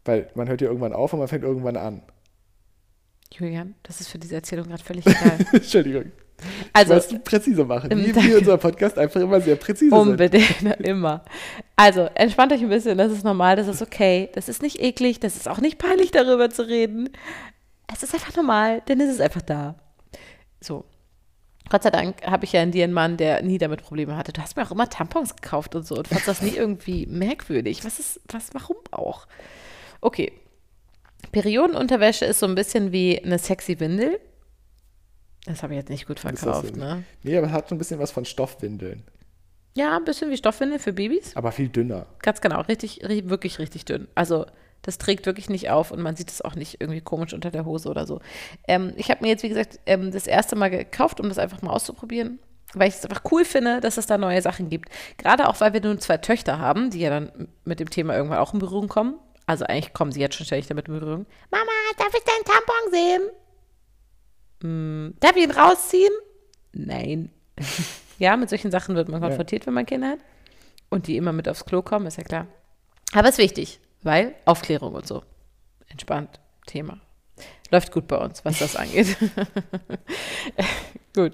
[0.04, 2.02] Weil man hört ja irgendwann auf und man fängt irgendwann an.
[3.34, 5.38] Julian, das ist für diese Erzählung gerade völlig egal.
[5.54, 6.12] Entschuldigung.
[6.74, 7.92] Also, du präzise machen.
[7.92, 10.00] ähm, Wie wir unser Podcast einfach immer sehr präzise sind.
[10.00, 11.24] unbedingt, immer.
[11.76, 15.20] Also, entspannt euch ein bisschen, das ist normal, das ist okay, das ist nicht eklig,
[15.20, 17.10] das ist auch nicht peinlich, darüber zu reden.
[17.92, 19.76] Es ist einfach normal, denn es ist einfach da.
[20.62, 20.86] So.
[21.70, 24.34] Gott sei Dank habe ich ja in dir einen Mann, der nie damit Probleme hatte.
[24.34, 27.86] Du hast mir auch immer Tampons gekauft und so und fandst das nie irgendwie merkwürdig.
[27.86, 29.28] Was ist, was, warum auch?
[30.02, 30.32] Okay.
[31.32, 34.20] Periodenunterwäsche ist so ein bisschen wie eine sexy Windel.
[35.46, 37.04] Das habe ich jetzt nicht gut verkauft, ne?
[37.24, 39.04] Nee, aber es hat so ein bisschen was von Stoffwindeln.
[39.76, 41.36] Ja, ein bisschen wie Stoffwindel für Babys.
[41.36, 42.08] Aber viel dünner.
[42.22, 44.08] Ganz genau, richtig, ri- wirklich richtig dünn.
[44.16, 44.46] Also
[44.82, 47.66] das trägt wirklich nicht auf und man sieht es auch nicht irgendwie komisch unter der
[47.66, 48.20] Hose oder so.
[48.68, 51.62] Ähm, ich habe mir jetzt, wie gesagt, ähm, das erste Mal gekauft, um das einfach
[51.62, 52.40] mal auszuprobieren,
[52.74, 54.90] weil ich es einfach cool finde, dass es da neue Sachen gibt.
[55.18, 58.40] Gerade auch, weil wir nun zwei Töchter haben, die ja dann mit dem Thema irgendwann
[58.40, 59.16] auch in Berührung kommen.
[59.46, 61.26] Also eigentlich kommen sie jetzt schon ständig damit in Berührung.
[61.52, 63.22] Mama, darf ich deinen Tampon sehen?
[64.62, 66.14] Hm, darf ich ihn rausziehen?
[66.74, 67.32] Nein.
[68.20, 70.20] ja, mit solchen Sachen wird man konfrontiert, wenn man Kinder hat.
[70.89, 72.47] Und die immer mit aufs Klo kommen, ist ja klar.
[73.14, 75.24] Aber ist wichtig, weil Aufklärung und so.
[75.88, 76.99] Entspannt, Thema.
[77.72, 79.16] Läuft gut bei uns, was das angeht.
[81.16, 81.34] gut.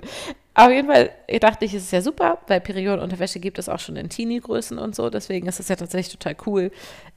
[0.53, 1.11] Auf jeden Fall
[1.41, 4.95] dachte ich, es ist ja super, weil Periodenunterwäsche gibt es auch schon in Teenie-Größen und
[4.95, 5.09] so.
[5.09, 6.71] Deswegen ist es ja tatsächlich total cool,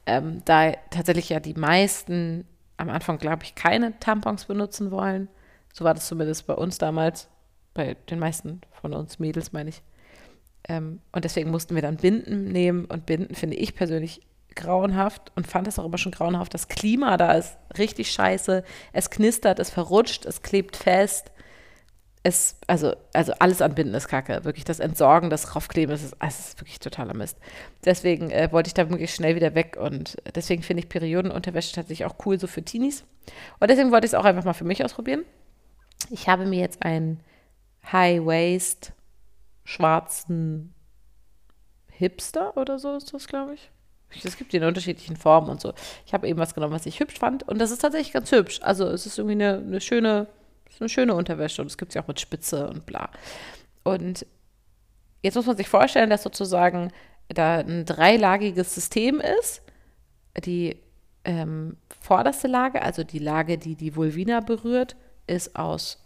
[0.06, 2.46] ähm, da tatsächlich ja die meisten
[2.76, 5.28] am Anfang, glaube ich, keine Tampons benutzen wollen.
[5.78, 7.28] So war das zumindest bei uns damals,
[7.72, 9.80] bei den meisten von uns Mädels, meine ich.
[10.68, 12.84] Ähm, und deswegen mussten wir dann Binden nehmen.
[12.86, 14.26] Und Binden finde ich persönlich
[14.56, 16.52] grauenhaft und fand es auch immer schon grauenhaft.
[16.52, 18.64] Das Klima da ist richtig scheiße.
[18.92, 21.30] Es knistert, es verrutscht, es klebt fest.
[22.24, 24.44] Es, also, also alles an Binden ist kacke.
[24.44, 27.38] Wirklich das Entsorgen, das Raufkleben, das ist, es ist wirklich totaler Mist.
[27.84, 32.04] Deswegen äh, wollte ich da wirklich schnell wieder weg und deswegen finde ich Periodenunterwäsche tatsächlich
[32.04, 33.04] auch cool, so für Teenies.
[33.60, 35.22] Und deswegen wollte ich es auch einfach mal für mich ausprobieren.
[36.10, 37.20] Ich habe mir jetzt einen
[37.90, 38.92] High-Waist
[39.64, 40.74] schwarzen
[41.90, 43.70] Hipster oder so ist das, glaube ich.
[44.24, 45.74] Es gibt die in unterschiedlichen Formen und so.
[46.06, 47.46] Ich habe eben was genommen, was ich hübsch fand.
[47.46, 48.60] Und das ist tatsächlich ganz hübsch.
[48.62, 50.28] Also es ist irgendwie eine, eine schöne,
[50.80, 51.60] eine schöne Unterwäsche.
[51.60, 53.10] Und es gibt sie auch mit Spitze und bla.
[53.82, 54.24] Und
[55.22, 56.90] jetzt muss man sich vorstellen, dass sozusagen
[57.28, 59.60] da ein dreilagiges System ist.
[60.44, 60.78] Die
[61.24, 64.96] ähm, vorderste Lage, also die Lage, die die Vulvina berührt,
[65.28, 65.98] ist aus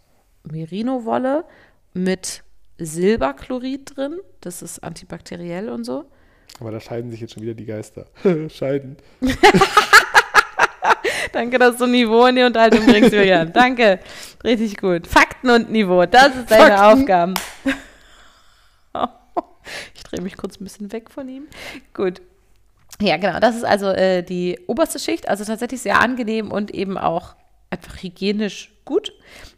[0.43, 1.45] Merino-Wolle
[1.93, 2.43] mit
[2.77, 4.19] Silberchlorid drin.
[4.41, 6.05] Das ist antibakteriell und so.
[6.59, 8.05] Aber da scheiden sich jetzt schon wieder die Geister.
[8.49, 8.97] scheiden.
[11.31, 13.51] Danke, dass du Niveau in die Unterhaltung bringst, Julian.
[13.51, 13.99] Danke.
[14.43, 15.07] Richtig gut.
[15.07, 17.01] Fakten und Niveau, das ist deine Fakten.
[17.01, 17.33] Aufgaben.
[19.95, 21.47] Ich drehe mich kurz ein bisschen weg von ihm.
[21.93, 22.21] Gut.
[22.99, 23.39] Ja, genau.
[23.39, 25.29] Das ist also äh, die oberste Schicht.
[25.29, 27.35] Also tatsächlich sehr angenehm und eben auch
[27.73, 29.13] einfach hygienisch gut.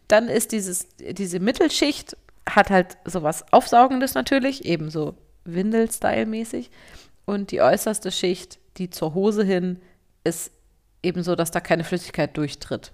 [0.07, 2.15] dann ist dieses, diese Mittelschicht,
[2.47, 6.69] hat halt sowas Aufsaugendes natürlich, eben so Windel-Style-mäßig.
[7.25, 9.81] Und die äußerste Schicht, die zur Hose hin,
[10.23, 10.51] ist
[11.01, 12.91] eben so, dass da keine Flüssigkeit durchtritt.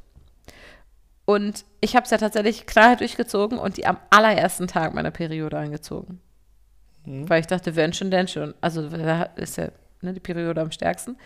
[1.25, 5.57] Und ich habe es ja tatsächlich knallhart durchgezogen und die am allerersten Tag meiner Periode
[5.57, 6.19] angezogen.
[7.05, 7.29] Mhm.
[7.29, 8.53] Weil ich dachte, wenn schon, denn schon.
[8.61, 9.69] Also da ist ja
[10.01, 11.17] ne, die Periode am stärksten.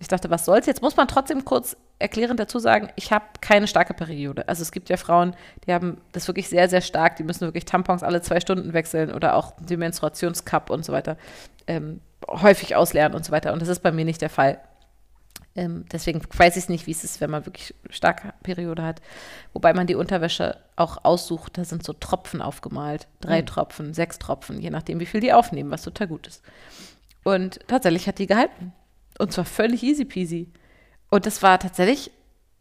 [0.00, 0.66] Ich dachte, was soll's?
[0.66, 4.48] Jetzt muss man trotzdem kurz erklärend dazu sagen, ich habe keine starke Periode.
[4.48, 5.34] Also es gibt ja Frauen,
[5.66, 7.16] die haben das wirklich sehr, sehr stark.
[7.16, 11.16] Die müssen wirklich Tampons alle zwei Stunden wechseln oder auch die Menstruationscup und so weiter
[11.68, 13.52] ähm, häufig ausleeren und so weiter.
[13.52, 14.60] Und das ist bei mir nicht der Fall.
[15.54, 19.00] Ähm, deswegen weiß ich nicht, wie es ist, wenn man wirklich starke Periode hat.
[19.52, 23.06] Wobei man die Unterwäsche auch aussucht, da sind so Tropfen aufgemalt.
[23.20, 23.46] Drei mhm.
[23.46, 26.42] Tropfen, sechs Tropfen, je nachdem, wie viel die aufnehmen, was total gut ist.
[27.22, 28.72] Und tatsächlich hat die gehalten.
[29.18, 30.48] Und zwar völlig easy peasy.
[31.10, 32.10] Und das war tatsächlich,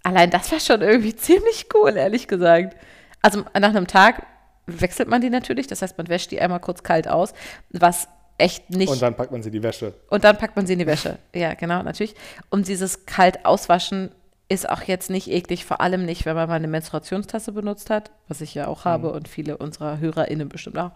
[0.03, 2.75] allein das war schon irgendwie ziemlich cool, ehrlich gesagt.
[3.21, 4.25] Also nach einem Tag
[4.67, 7.33] wechselt man die natürlich, das heißt, man wäscht die einmal kurz kalt aus,
[7.69, 8.89] was echt nicht.
[8.89, 9.93] Und dann packt man sie in die Wäsche.
[10.09, 11.17] Und dann packt man sie in die Wäsche.
[11.33, 12.15] Ja, genau, natürlich.
[12.49, 14.11] Und dieses kalt auswaschen
[14.49, 18.11] ist auch jetzt nicht eklig, vor allem nicht, wenn man mal eine Menstruationstasse benutzt hat,
[18.27, 18.89] was ich ja auch mhm.
[18.89, 20.91] habe und viele unserer HörerInnen bestimmt auch.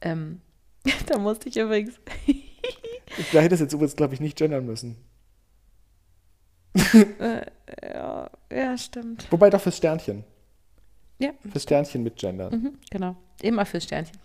[0.00, 0.40] Ähm,
[1.06, 1.94] da musste ich übrigens.
[3.32, 4.96] da hätte es jetzt übrigens, glaube ich, nicht gendern müssen.
[6.74, 7.42] Äh,
[7.82, 9.26] ja, ja, stimmt.
[9.30, 10.24] Wobei doch fürs Sternchen.
[11.18, 11.30] Ja.
[11.50, 12.52] Fürs Sternchen mit gendern.
[12.52, 13.16] Mhm, genau.
[13.42, 14.16] Immer fürs Sternchen.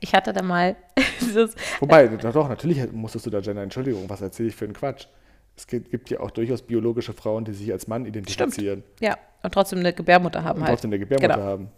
[0.00, 0.76] Ich hatte da mal
[1.20, 1.54] dieses.
[1.80, 3.64] Wobei, doch, doch, natürlich musstest du da gendern.
[3.64, 5.06] Entschuldigung, was erzähle ich für einen Quatsch?
[5.56, 8.84] Es gibt ja auch durchaus biologische Frauen, die sich als Mann identifizieren.
[8.84, 9.00] Stimmt.
[9.00, 10.74] Ja, und trotzdem eine Gebärmutter haben und halt.
[10.74, 11.46] Trotzdem eine Gebärmutter genau.
[11.46, 11.68] haben.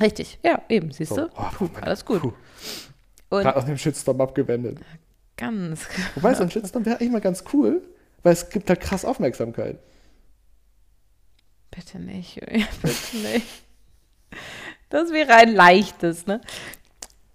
[0.00, 1.22] Richtig, ja, eben, siehst so.
[1.22, 1.30] du?
[1.36, 2.20] Oh, puh, alles gut.
[2.20, 2.32] Puh.
[3.30, 4.78] Gerade aus dem Shitstorm abgewendet.
[5.36, 5.88] Ganz.
[6.14, 7.82] Wobei, so ein Shitstorm wäre eigentlich mal ganz cool,
[8.24, 9.78] weil es gibt halt krass Aufmerksamkeit.
[11.70, 12.40] Bitte nicht,
[12.82, 13.46] bitte nicht.
[14.88, 16.40] Das wäre ein leichtes, ne?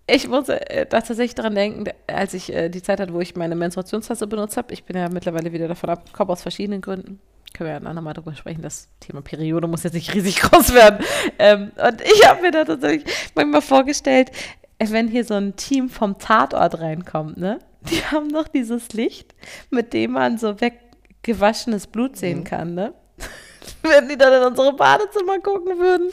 [0.08, 3.56] Ich muss äh, tatsächlich daran denken, als ich äh, die Zeit hatte, wo ich meine
[3.56, 4.74] Menstruationstasse benutzt habe.
[4.74, 7.20] Ich bin ja mittlerweile wieder davon abgekommen, aus verschiedenen Gründen.
[7.54, 8.62] Können wir ja nochmal drüber sprechen.
[8.62, 11.06] Das Thema Periode muss jetzt nicht riesig groß werden.
[11.38, 14.32] Ähm, und ich habe mir da tatsächlich manchmal vorgestellt,
[14.80, 17.60] wenn hier so ein Team vom Tatort reinkommt, ne?
[17.90, 19.34] Die haben doch dieses Licht,
[19.70, 22.44] mit dem man so weggewaschenes Blut sehen mhm.
[22.44, 22.94] kann, ne?
[23.82, 26.12] wenn die dann in unsere Badezimmer gucken würden.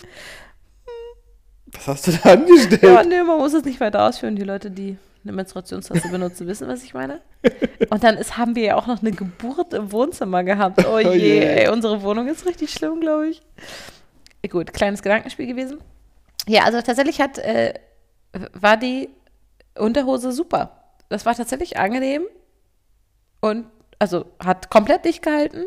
[1.73, 2.83] Was hast du da angestellt?
[2.83, 4.37] Ja, nee, man muss es nicht weiter ausführen.
[4.37, 7.21] Die Leute, die eine Menstruationstasse benutzen, wissen, was ich meine.
[7.91, 10.85] Und dann ist, haben wir ja auch noch eine Geburt im Wohnzimmer gehabt.
[10.87, 11.51] Oh, oh je, oh yeah.
[11.63, 13.43] ey, unsere Wohnung ist richtig schlimm, glaube ich.
[14.49, 15.81] Gut, kleines Gedankenspiel gewesen.
[16.47, 17.75] Ja, also tatsächlich hat, äh,
[18.53, 19.09] war die
[19.77, 20.76] Unterhose super.
[21.09, 22.27] Das war tatsächlich angenehm
[23.41, 23.67] und
[23.99, 25.67] also hat komplett dicht gehalten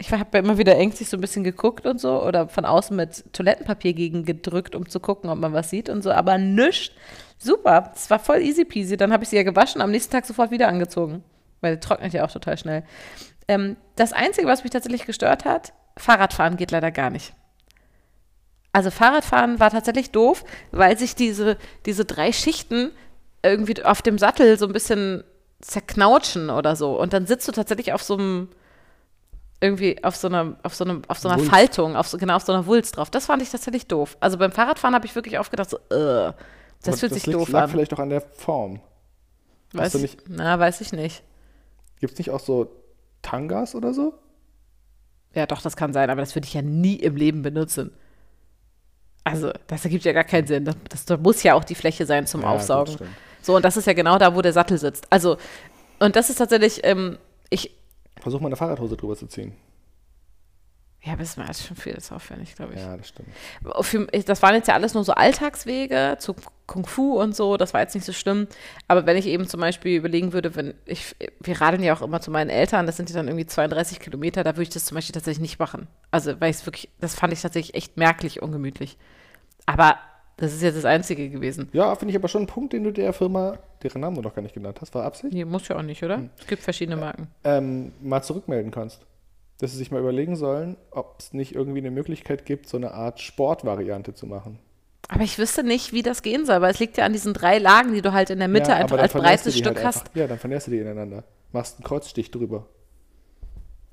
[0.00, 3.32] ich habe immer wieder ängstlich so ein bisschen geguckt und so oder von außen mit
[3.32, 6.94] Toilettenpapier gegen gedrückt, um zu gucken, ob man was sieht und so, aber nichts.
[7.36, 8.96] Super, es war voll easy peasy.
[8.96, 11.24] Dann habe ich sie ja gewaschen, am nächsten Tag sofort wieder angezogen,
[11.60, 12.84] weil die trocknet ja auch total schnell.
[13.48, 17.34] Ähm, das Einzige, was mich tatsächlich gestört hat, Fahrradfahren geht leider gar nicht.
[18.72, 22.92] Also Fahrradfahren war tatsächlich doof, weil sich diese, diese drei Schichten
[23.42, 25.24] irgendwie auf dem Sattel so ein bisschen
[25.60, 26.98] zerknautschen oder so.
[26.98, 28.48] Und dann sitzt du tatsächlich auf so einem
[29.60, 32.44] irgendwie auf so einer, auf so einem, auf so einer Faltung, auf so, genau auf
[32.44, 33.10] so einer Wulst drauf.
[33.10, 34.16] Das fand ich tatsächlich doof.
[34.20, 36.32] Also beim Fahrradfahren habe ich wirklich aufgedacht, so, uh,
[36.82, 37.70] das Aber fühlt das sich doof lag an.
[37.70, 38.80] vielleicht auch an der Form.
[39.72, 41.22] Weiß ich, nicht, na, weiß ich nicht.
[42.00, 42.70] Gibt es nicht auch so
[43.20, 44.14] Tangas oder so?
[45.34, 47.92] Ja, doch, das kann sein, aber das würde ich ja nie im Leben benutzen.
[49.24, 50.64] Also, das ergibt ja gar keinen Sinn.
[50.64, 52.96] Das, das, das muss ja auch die Fläche sein zum ja, Aufsaugen.
[52.96, 53.06] Gut,
[53.42, 55.06] so, und das ist ja genau da, wo der Sattel sitzt.
[55.10, 55.36] Also,
[55.98, 57.18] und das ist tatsächlich, ähm,
[57.50, 57.74] ich,
[58.20, 59.54] Versuch mal eine Fahrradhose drüber zu ziehen.
[61.02, 62.80] Ja, aber das war schon viel das aufwendig, glaube ich.
[62.80, 63.28] Ja, das stimmt.
[63.82, 66.34] Für, das waren jetzt ja alles nur so Alltagswege zu
[66.66, 68.48] Kung Fu und so, das war jetzt nicht so schlimm.
[68.88, 72.20] Aber wenn ich eben zum Beispiel überlegen würde, wenn ich, wir radeln ja auch immer
[72.20, 74.96] zu meinen Eltern, das sind ja dann irgendwie 32 Kilometer, da würde ich das zum
[74.96, 75.86] Beispiel tatsächlich nicht machen.
[76.10, 78.98] Also, weil ich es wirklich, das fand ich tatsächlich echt merklich ungemütlich.
[79.66, 79.98] Aber
[80.38, 81.68] das ist jetzt das Einzige gewesen.
[81.72, 84.34] Ja, finde ich aber schon ein Punkt, den du der Firma, deren Namen du noch
[84.34, 85.34] gar nicht genannt hast, war Absicht?
[85.34, 86.18] Nee, muss ja auch nicht, oder?
[86.18, 86.30] Hm.
[86.38, 87.26] Es gibt verschiedene Marken.
[87.42, 89.04] Ähm, mal zurückmelden kannst.
[89.58, 92.92] Dass sie sich mal überlegen sollen, ob es nicht irgendwie eine Möglichkeit gibt, so eine
[92.92, 94.60] Art Sportvariante zu machen.
[95.08, 97.58] Aber ich wüsste nicht, wie das gehen soll, weil es liegt ja an diesen drei
[97.58, 100.00] Lagen, die du halt in der Mitte ja, einfach als breites Stück halt hast.
[100.02, 101.24] Einfach, ja, dann vernährst du die ineinander.
[101.50, 102.66] Machst einen Kreuzstich drüber.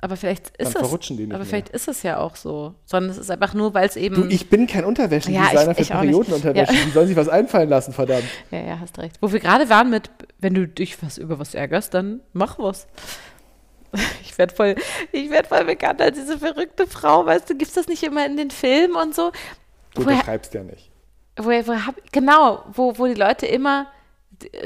[0.01, 0.75] Aber vielleicht ist es.
[0.75, 1.45] aber mehr.
[1.45, 2.75] vielleicht ist es ja auch so.
[2.85, 4.15] Sondern es ist einfach nur, weil es eben.
[4.15, 6.73] Du, ich bin kein Unterwäschendesigner ja, für Periodenunterwäsche.
[6.73, 6.79] Ja.
[6.85, 8.25] Die sollen sich was einfallen lassen, verdammt.
[8.51, 9.17] Ja, ja, hast recht.
[9.21, 12.87] Wo wir gerade waren mit, wenn du dich was über was ärgerst, dann mach was.
[14.21, 14.75] Ich werde voll,
[15.13, 17.25] ich werd voll bekannt als diese verrückte Frau.
[17.25, 19.31] Weißt du, gibt es das nicht immer in den Filmen und so?
[19.93, 20.91] Du Woher- beschreibst ja nicht.
[21.37, 23.87] wo, wo hab, genau, wo, wo die Leute immer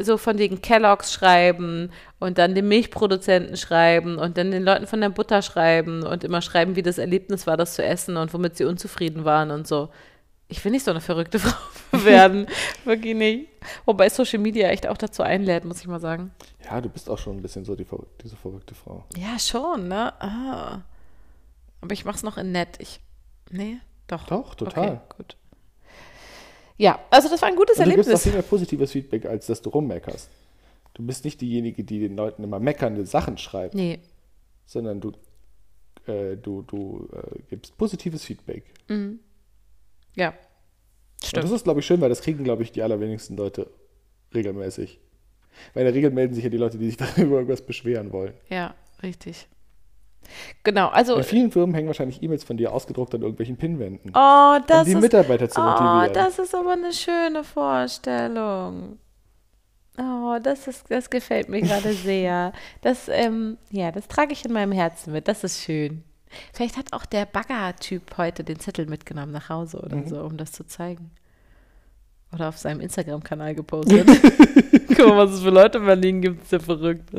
[0.02, 5.02] so von den Kelloggs schreiben und dann den Milchproduzenten schreiben und dann den Leuten von
[5.02, 8.58] der Butter schreiben und immer schreiben, wie das Erlebnis war, das zu essen und womit
[8.58, 9.90] sie unzufrieden waren und so.
[10.48, 11.58] Ich will nicht so eine verrückte Frau
[12.04, 12.48] werden.
[12.86, 13.50] Wirklich nicht.
[13.86, 16.32] Wobei Social Media echt auch dazu einlädt, muss ich mal sagen.
[16.66, 17.86] Ja, du bist auch schon ein bisschen so die,
[18.24, 19.06] diese verrückte Frau.
[19.16, 20.14] Ja, schon, ne?
[20.22, 20.82] Ah.
[21.82, 22.78] Aber ich mach's noch in nett.
[22.80, 23.00] Ich.
[23.52, 24.26] Nee, doch.
[24.28, 24.88] Doch, total.
[24.88, 25.38] Okay, gut.
[26.80, 28.24] Ja, also das war ein gutes Und du gibst auch Erlebnis.
[28.24, 30.30] viel mehr positives Feedback, als dass du rummeckerst.
[30.94, 34.00] Du bist nicht diejenige, die den Leuten immer meckernde Sachen schreibt, Nee,
[34.66, 35.12] sondern du,
[36.08, 38.64] äh, du, du äh, gibst positives Feedback.
[40.16, 40.30] ja.
[40.30, 41.44] Und Stimmt.
[41.44, 43.70] das ist, glaube ich, schön, weil das kriegen, glaube ich, die allerwenigsten Leute
[44.34, 45.00] regelmäßig.
[45.74, 48.34] Weil in der Regel melden sich ja die Leute, die sich darüber irgendwas beschweren wollen.
[48.50, 48.74] Ja,
[49.04, 49.48] richtig.
[50.64, 51.16] Genau, also.
[51.18, 54.12] In vielen Firmen hängen wahrscheinlich E-Mails von dir ausgedruckt an irgendwelchen Pinwänden.
[54.16, 55.02] Oh, das um die ist.
[55.02, 56.14] Mitarbeiter zu Oh, motivieren.
[56.14, 59.00] das ist aber eine schöne Vorstellung.
[59.98, 62.54] Oh, das ist, das gefällt mir gerade sehr.
[62.82, 65.28] Das, ähm, ja, das trage ich in meinem Herzen mit.
[65.28, 66.04] Das ist schön.
[66.54, 70.08] Vielleicht hat auch der Bagger-Typ heute den Zettel mitgenommen nach Hause oder Mhm.
[70.08, 71.10] so, um das zu zeigen.
[72.32, 74.08] Oder auf seinem Instagram-Kanal gepostet.
[74.90, 77.10] Guck mal, was es für Leute in Berlin gibt, ist ja verrückt.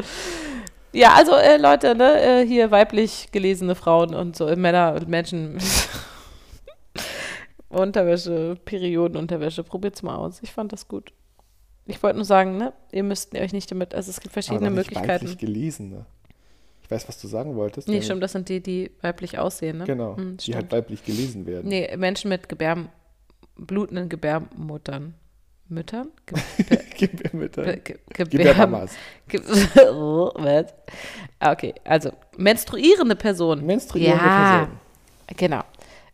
[0.92, 5.58] Ja, also äh, Leute, ne, äh, hier weiblich gelesene Frauen und so, äh, Männer, Menschen,
[7.68, 10.40] Unterwäsche, Periodenunterwäsche, probiert's mal aus.
[10.42, 11.12] Ich fand das gut.
[11.86, 14.70] Ich wollte nur sagen, ne, ihr müsst euch nicht damit, also es gibt Aber verschiedene
[14.70, 15.24] noch nicht Möglichkeiten.
[15.26, 16.06] weiblich gelesen, ne?
[16.82, 17.86] Ich weiß, was du sagen wolltest.
[17.88, 19.84] Nee, stimmt, das sind die, die weiblich aussehen, ne?
[19.84, 21.68] Genau, Hm, die halt weiblich gelesen werden.
[21.68, 22.88] Nee, Menschen mit Gebärm,
[23.56, 25.14] blutenden Gebärmuttern.
[25.70, 26.08] Müttern?
[26.26, 26.38] Ge
[27.08, 27.62] Gebärmütter.
[27.64, 28.92] Ge Ge Gebärm Gebärmamas.
[29.28, 30.74] Ge was?
[31.38, 33.64] Ah, Okay, also menstruierende Personen.
[33.64, 34.80] Menstruierende ja, Personen.
[35.36, 35.62] genau.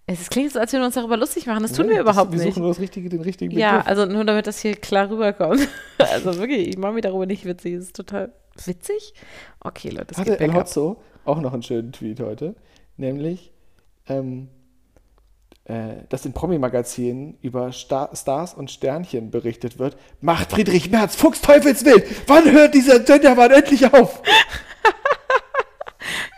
[0.09, 1.63] Es klingt so, als würden wir uns darüber lustig machen.
[1.65, 2.55] Das tun Nee, wir überhaupt wir nicht.
[2.55, 3.61] suchen nur das richtige, den richtigen Begriff.
[3.61, 5.67] Ja, also nur damit das hier klar rüberkommt.
[5.99, 7.73] Also wirklich, ich mache mich darüber nicht witzig.
[7.75, 8.33] Es ist total
[8.65, 9.15] witzig.
[9.61, 10.55] Okay, Leute, es Hatte geht El.
[10.55, 12.55] Hotzo auch noch einen schönen Tweet heute,
[12.97, 13.51] nämlich,
[14.09, 14.56] ähm, äh,
[16.09, 19.97] dass in Promi-Magazinen über Star Stars und Sternchen berichtet wird.
[20.21, 22.29] Macht Friedrich Merz Fuchsteufelswild!
[22.29, 24.23] Wann hört dieser Genderwahn endlich auf?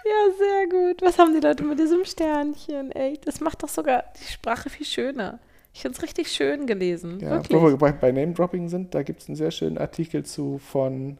[0.05, 1.03] Ja, sehr gut.
[1.03, 2.91] Was haben die Leute mit diesem Sternchen?
[2.93, 5.39] Ey, das macht doch sogar die Sprache viel schöner.
[5.74, 7.20] Ich finde es richtig schön gelesen.
[7.20, 7.61] Ja, Wirklich.
[7.61, 11.18] wo wir bei, Name-Dropping sind, da gibt es einen sehr schönen Artikel zu von,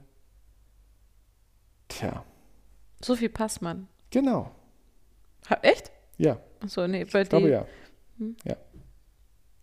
[1.89, 2.25] tja,
[3.05, 3.89] Sophie Passmann.
[4.11, 4.51] genau,
[5.51, 5.91] Ha, echt?
[6.17, 7.67] ja, Achso, nee, bei ich glaube
[8.19, 8.37] die.
[8.45, 8.57] ja.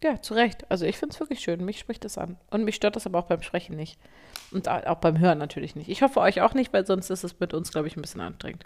[0.03, 0.69] Ja, zu Recht.
[0.69, 1.63] Also ich finde es wirklich schön.
[1.65, 2.37] Mich spricht das an.
[2.51, 3.97] Und mich stört das aber auch beim Sprechen nicht.
[4.51, 5.89] Und au- auch beim Hören natürlich nicht.
[5.89, 8.21] Ich hoffe euch auch nicht, weil sonst ist es mit uns, glaube ich, ein bisschen
[8.21, 8.65] anstrengend.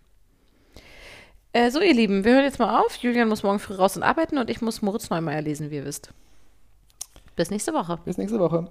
[1.53, 2.95] Äh, so, ihr Lieben, wir hören jetzt mal auf.
[2.97, 5.85] Julian muss morgen früh raus und arbeiten und ich muss Moritz Neumeier lesen, wie ihr
[5.85, 6.11] wisst.
[7.37, 7.99] Bis nächste Woche.
[8.03, 8.69] Bis nächste Woche.